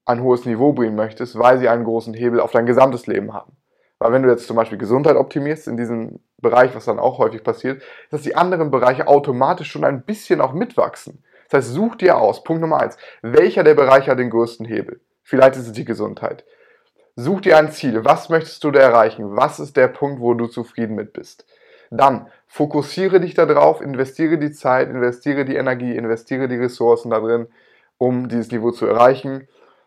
ein 0.04 0.20
hohes 0.20 0.44
Niveau 0.46 0.72
bringen 0.72 0.96
möchtest, 0.96 1.38
weil 1.38 1.58
sie 1.58 1.68
einen 1.68 1.84
großen 1.84 2.12
Hebel 2.12 2.40
auf 2.40 2.50
dein 2.50 2.66
gesamtes 2.66 3.06
Leben 3.06 3.32
haben. 3.32 3.56
Weil 4.00 4.12
wenn 4.12 4.22
du 4.22 4.30
jetzt 4.30 4.46
zum 4.46 4.56
Beispiel 4.56 4.78
Gesundheit 4.78 5.16
optimierst 5.16 5.68
in 5.68 5.76
diesem 5.76 6.20
Bereich, 6.38 6.74
was 6.74 6.86
dann 6.86 6.98
auch 6.98 7.18
häufig 7.18 7.44
passiert, 7.44 7.82
dass 8.10 8.22
die 8.22 8.34
anderen 8.34 8.70
Bereiche 8.70 9.06
automatisch 9.06 9.70
schon 9.70 9.84
ein 9.84 10.02
bisschen 10.02 10.40
auch 10.40 10.54
mitwachsen. 10.54 11.22
Das 11.48 11.66
heißt, 11.66 11.74
such 11.74 11.96
dir 11.96 12.16
aus, 12.16 12.42
Punkt 12.42 12.62
Nummer 12.62 12.80
eins, 12.80 12.96
welcher 13.20 13.62
der 13.62 13.74
Bereiche 13.74 14.10
hat 14.10 14.18
den 14.18 14.30
größten 14.30 14.64
Hebel? 14.64 15.00
Vielleicht 15.22 15.56
ist 15.56 15.66
es 15.66 15.72
die 15.72 15.84
Gesundheit. 15.84 16.44
Such 17.14 17.42
dir 17.42 17.58
ein 17.58 17.72
Ziel. 17.72 18.04
Was 18.04 18.30
möchtest 18.30 18.64
du 18.64 18.70
da 18.70 18.80
erreichen? 18.80 19.36
Was 19.36 19.60
ist 19.60 19.76
der 19.76 19.88
Punkt, 19.88 20.20
wo 20.20 20.32
du 20.32 20.46
zufrieden 20.46 20.94
mit 20.94 21.12
bist? 21.12 21.44
Dann 21.90 22.28
fokussiere 22.46 23.20
dich 23.20 23.34
darauf, 23.34 23.82
investiere 23.82 24.38
die 24.38 24.52
Zeit, 24.52 24.88
investiere 24.88 25.44
die 25.44 25.56
Energie, 25.56 25.94
investiere 25.94 26.48
die 26.48 26.56
Ressourcen 26.56 27.10
da 27.10 27.20
drin, 27.20 27.48
um 27.98 28.28
dieses 28.28 28.50
Niveau 28.50 28.70
zu 28.70 28.86
erreichen. 28.86 29.46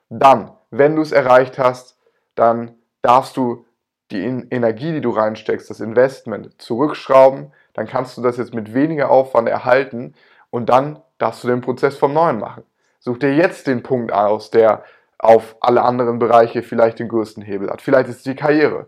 Dann, 0.09 0.51
wenn 0.69 0.95
du 0.95 1.01
es 1.01 1.11
erreicht 1.11 1.57
hast, 1.57 1.97
dann 2.35 2.75
darfst 3.01 3.37
du 3.37 3.65
die 4.11 4.23
Energie, 4.23 4.91
die 4.91 5.01
du 5.01 5.09
reinsteckst, 5.09 5.69
das 5.69 5.79
Investment 5.79 6.61
zurückschrauben, 6.61 7.51
dann 7.73 7.87
kannst 7.87 8.17
du 8.17 8.21
das 8.21 8.37
jetzt 8.37 8.53
mit 8.53 8.73
weniger 8.73 9.09
Aufwand 9.09 9.49
erhalten 9.49 10.13
und 10.49 10.69
dann 10.69 10.99
darfst 11.17 11.43
du 11.43 11.47
den 11.47 11.61
Prozess 11.61 11.97
vom 11.97 12.13
Neuen 12.13 12.39
machen. 12.39 12.63
Such 12.99 13.17
dir 13.17 13.33
jetzt 13.33 13.67
den 13.67 13.83
Punkt 13.83 14.13
aus, 14.13 14.51
der 14.51 14.83
auf 15.17 15.55
alle 15.61 15.81
anderen 15.83 16.19
Bereiche 16.19 16.63
vielleicht 16.63 16.99
den 16.99 17.07
größten 17.07 17.43
Hebel 17.43 17.69
hat. 17.69 17.81
Vielleicht 17.81 18.09
ist 18.09 18.17
es 18.17 18.23
die 18.23 18.35
Karriere. 18.35 18.87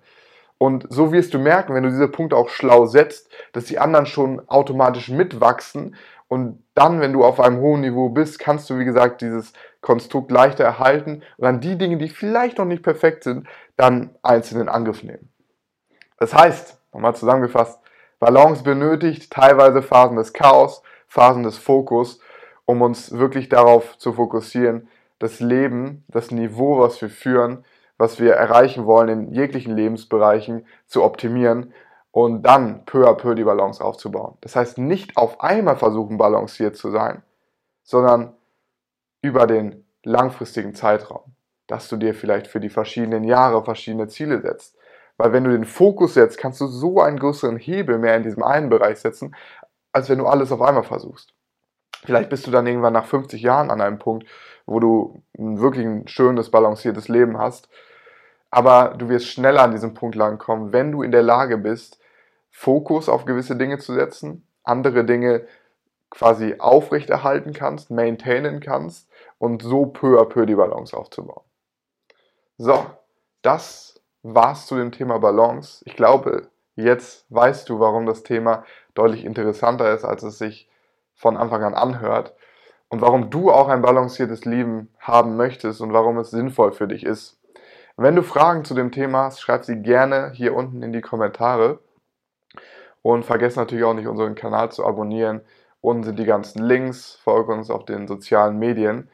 Und 0.58 0.86
so 0.90 1.12
wirst 1.12 1.34
du 1.34 1.40
merken, 1.40 1.74
wenn 1.74 1.84
du 1.84 1.90
diese 1.90 2.08
Punkte 2.08 2.36
auch 2.36 2.50
schlau 2.50 2.86
setzt, 2.86 3.30
dass 3.52 3.66
die 3.66 3.80
anderen 3.80 4.06
schon 4.06 4.48
automatisch 4.48 5.10
mitwachsen. 5.10 5.96
Und 6.28 6.64
dann, 6.74 7.02
wenn 7.02 7.14
du 7.14 7.24
auf 7.24 7.40
einem 7.40 7.60
hohen 7.60 7.82
Niveau 7.82 8.10
bist, 8.10 8.40
kannst 8.40 8.70
du, 8.70 8.80
wie 8.80 8.86
gesagt, 8.86 9.22
dieses 9.22 9.54
Konstrukt 9.82 10.32
leichter 10.32 10.64
erhalten 10.64 11.22
und 11.38 11.46
dann 11.46 11.60
die 11.60 11.78
Dinge, 11.78 11.98
die 11.98 12.10
vielleicht 12.10 12.58
noch 12.58 12.66
nicht 12.66 12.84
perfekt 12.84 13.24
sind, 13.24 13.48
dann 13.78 14.16
einzeln 14.24 14.62
in 14.62 14.70
Angriff 14.70 15.04
nehmen. 15.04 15.32
Das 16.18 16.34
heißt, 16.34 16.80
nochmal 16.94 17.16
zusammengefasst, 17.16 17.80
Balance 18.20 18.64
benötigt 18.64 19.32
teilweise 19.32 19.82
Phasen 19.82 20.16
des 20.16 20.34
Chaos, 20.34 20.82
Phasen 21.08 21.44
des 21.44 21.58
Fokus, 21.58 22.20
um 22.66 22.82
uns 22.82 23.12
wirklich 23.12 23.50
darauf 23.50 23.98
zu 23.98 24.14
fokussieren, 24.14 24.88
das 25.20 25.40
Leben, 25.40 26.04
das 26.08 26.32
Niveau, 26.32 26.80
was 26.80 27.02
wir 27.02 27.10
führen, 27.10 27.66
was 27.98 28.20
wir 28.20 28.34
erreichen 28.34 28.86
wollen 28.86 29.10
in 29.10 29.34
jeglichen 29.34 29.76
Lebensbereichen 29.76 30.66
zu 30.88 31.04
optimieren 31.04 31.74
und 32.12 32.44
dann 32.44 32.86
peu 32.86 33.08
à 33.08 33.14
peu 33.14 33.36
die 33.36 33.44
Balance 33.44 33.84
aufzubauen. 33.84 34.38
Das 34.42 34.56
heißt, 34.56 34.78
nicht 34.78 35.18
auf 35.18 35.42
einmal 35.42 35.78
versuchen, 35.78 36.18
balanciert 36.18 36.76
zu 36.76 36.90
sein, 36.90 37.24
sondern 37.84 38.34
über 39.22 39.48
den 39.48 39.86
langfristigen 40.04 40.76
Zeitraum, 40.76 41.35
dass 41.68 41.88
du 41.88 41.98
dir 41.98 42.14
vielleicht 42.14 42.48
für 42.48 42.60
die 42.60 42.70
verschiedenen 42.70 43.24
Jahre 43.24 43.64
verschiedene 43.64 44.08
Ziele 44.08 44.42
setzt. 44.42 44.78
Weil 45.18 45.34
wenn 45.34 45.44
du 45.44 45.52
den 45.52 45.66
Fokus 45.66 46.14
setzt, 46.14 46.38
kannst 46.38 46.60
du 46.62 46.68
so 46.68 47.00
einen 47.00 47.20
größeren 47.20 47.58
Hebel 47.58 47.98
mehr 47.98 48.16
in 48.16 48.24
diesem 48.24 48.44
einen 48.44 48.70
Bereich 48.70 49.00
setzen, 49.00 49.36
als 49.94 50.10
wenn 50.10 50.20
du 50.20 50.28
alles 50.28 50.52
auf 50.52 50.62
einmal 50.62 50.84
versuchst. 50.84 51.34
Vielleicht 52.04 52.30
bist 52.30 52.46
du 52.46 52.52
dann 52.52 52.68
irgendwann 52.68 52.94
nach 52.94 53.06
50 53.06 53.42
Jahren 53.42 53.72
an 53.72 53.82
einem 53.82 53.98
Punkt, 53.98 54.28
wo 54.66 54.80
du 54.80 55.24
wirklich 55.34 55.86
ein 55.86 56.08
schönes, 56.08 56.52
balanciertes 56.52 57.08
Leben 57.08 57.38
hast. 57.38 57.70
Aber 58.52 58.96
du 58.98 59.10
wirst 59.10 59.28
schneller 59.28 59.64
an 59.64 59.72
diesem 59.72 59.94
Punkt 59.94 60.16
langkommen, 60.16 60.72
wenn 60.72 60.92
du 60.92 61.02
in 61.02 61.12
der 61.12 61.24
Lage 61.24 61.58
bist, 61.58 62.00
Fokus 62.52 63.10
auf 63.10 63.26
gewisse 63.26 63.56
Dinge 63.56 63.80
zu 63.80 63.94
setzen, 63.94 64.48
andere 64.64 65.04
Dinge 65.04 65.46
quasi 66.10 66.56
aufrechterhalten 66.60 67.54
kannst, 67.54 67.92
maintainen 67.92 68.60
kannst 68.60 69.10
und 69.38 69.62
so 69.62 69.88
peu 69.88 70.22
à 70.22 70.26
peu 70.26 70.46
die 70.46 70.56
Balance 70.56 70.96
aufzubauen. 70.96 71.44
So, 72.58 72.86
das 73.42 74.02
war's 74.24 74.66
zu 74.66 74.76
dem 74.76 74.92
Thema 74.92 75.20
Balance. 75.20 75.84
Ich 75.86 75.96
glaube, 75.96 76.50
jetzt 76.76 77.26
weißt 77.30 77.70
du, 77.70 77.80
warum 77.80 78.06
das 78.06 78.24
Thema 78.24 78.64
deutlich 78.94 79.26
interessanter 79.26 79.94
ist, 79.94 80.06
als 80.06 80.24
es 80.24 80.38
sich 80.38 80.70
von 81.16 81.38
Anfang 81.38 81.64
an 81.64 81.74
anhört 81.74 82.34
und 82.90 83.02
warum 83.02 83.30
du 83.30 83.52
auch 83.52 83.68
ein 83.68 83.82
balanciertes 83.82 84.46
Leben 84.46 84.90
haben 85.00 85.36
möchtest 85.38 85.82
und 85.82 85.94
warum 85.94 86.18
es 86.18 86.32
sinnvoll 86.32 86.72
für 86.72 86.88
dich 86.88 87.06
ist, 87.06 87.38
Wenn 87.98 88.16
du 88.16 88.24
Fragen 88.24 88.66
zu 88.66 88.74
dem 88.74 88.92
Thema 88.92 89.24
hast, 89.26 89.40
schreib 89.40 89.64
sie 89.64 89.82
gerne 89.82 90.32
hier 90.34 90.54
unten 90.54 90.84
in 90.84 90.92
die 90.92 91.02
Kommentare. 91.02 91.80
Und 93.02 93.24
vergesst 93.24 93.56
natürlich 93.58 93.86
auch 93.86 93.94
nicht, 93.94 94.08
unseren 94.08 94.36
Kanal 94.36 94.72
zu 94.72 94.86
abonnieren. 94.86 95.42
Unten 95.82 96.04
sind 96.04 96.20
die 96.20 96.26
ganzen 96.26 96.64
Links. 96.64 97.16
Folge 97.24 97.54
uns 97.54 97.70
auf 97.70 97.86
den 97.86 98.08
sozialen 98.08 98.58
Medien. 98.60 99.10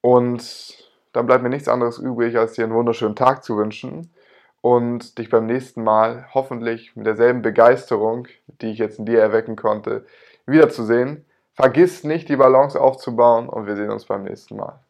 Und 0.00 0.89
dann 1.12 1.26
bleibt 1.26 1.42
mir 1.42 1.48
nichts 1.48 1.68
anderes 1.68 1.98
übrig, 1.98 2.38
als 2.38 2.54
dir 2.54 2.64
einen 2.64 2.74
wunderschönen 2.74 3.16
Tag 3.16 3.44
zu 3.44 3.56
wünschen 3.56 4.12
und 4.60 5.18
dich 5.18 5.30
beim 5.30 5.46
nächsten 5.46 5.82
Mal 5.82 6.26
hoffentlich 6.34 6.94
mit 6.96 7.06
derselben 7.06 7.42
Begeisterung, 7.42 8.28
die 8.60 8.70
ich 8.72 8.78
jetzt 8.78 8.98
in 8.98 9.06
dir 9.06 9.20
erwecken 9.20 9.56
konnte, 9.56 10.06
wiederzusehen. 10.46 11.24
Vergiss 11.54 12.04
nicht, 12.04 12.28
die 12.28 12.36
Balance 12.36 12.80
aufzubauen 12.80 13.48
und 13.48 13.66
wir 13.66 13.76
sehen 13.76 13.90
uns 13.90 14.04
beim 14.04 14.24
nächsten 14.24 14.56
Mal. 14.56 14.80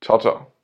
Ciao, 0.00 0.18
ciao. 0.18 0.57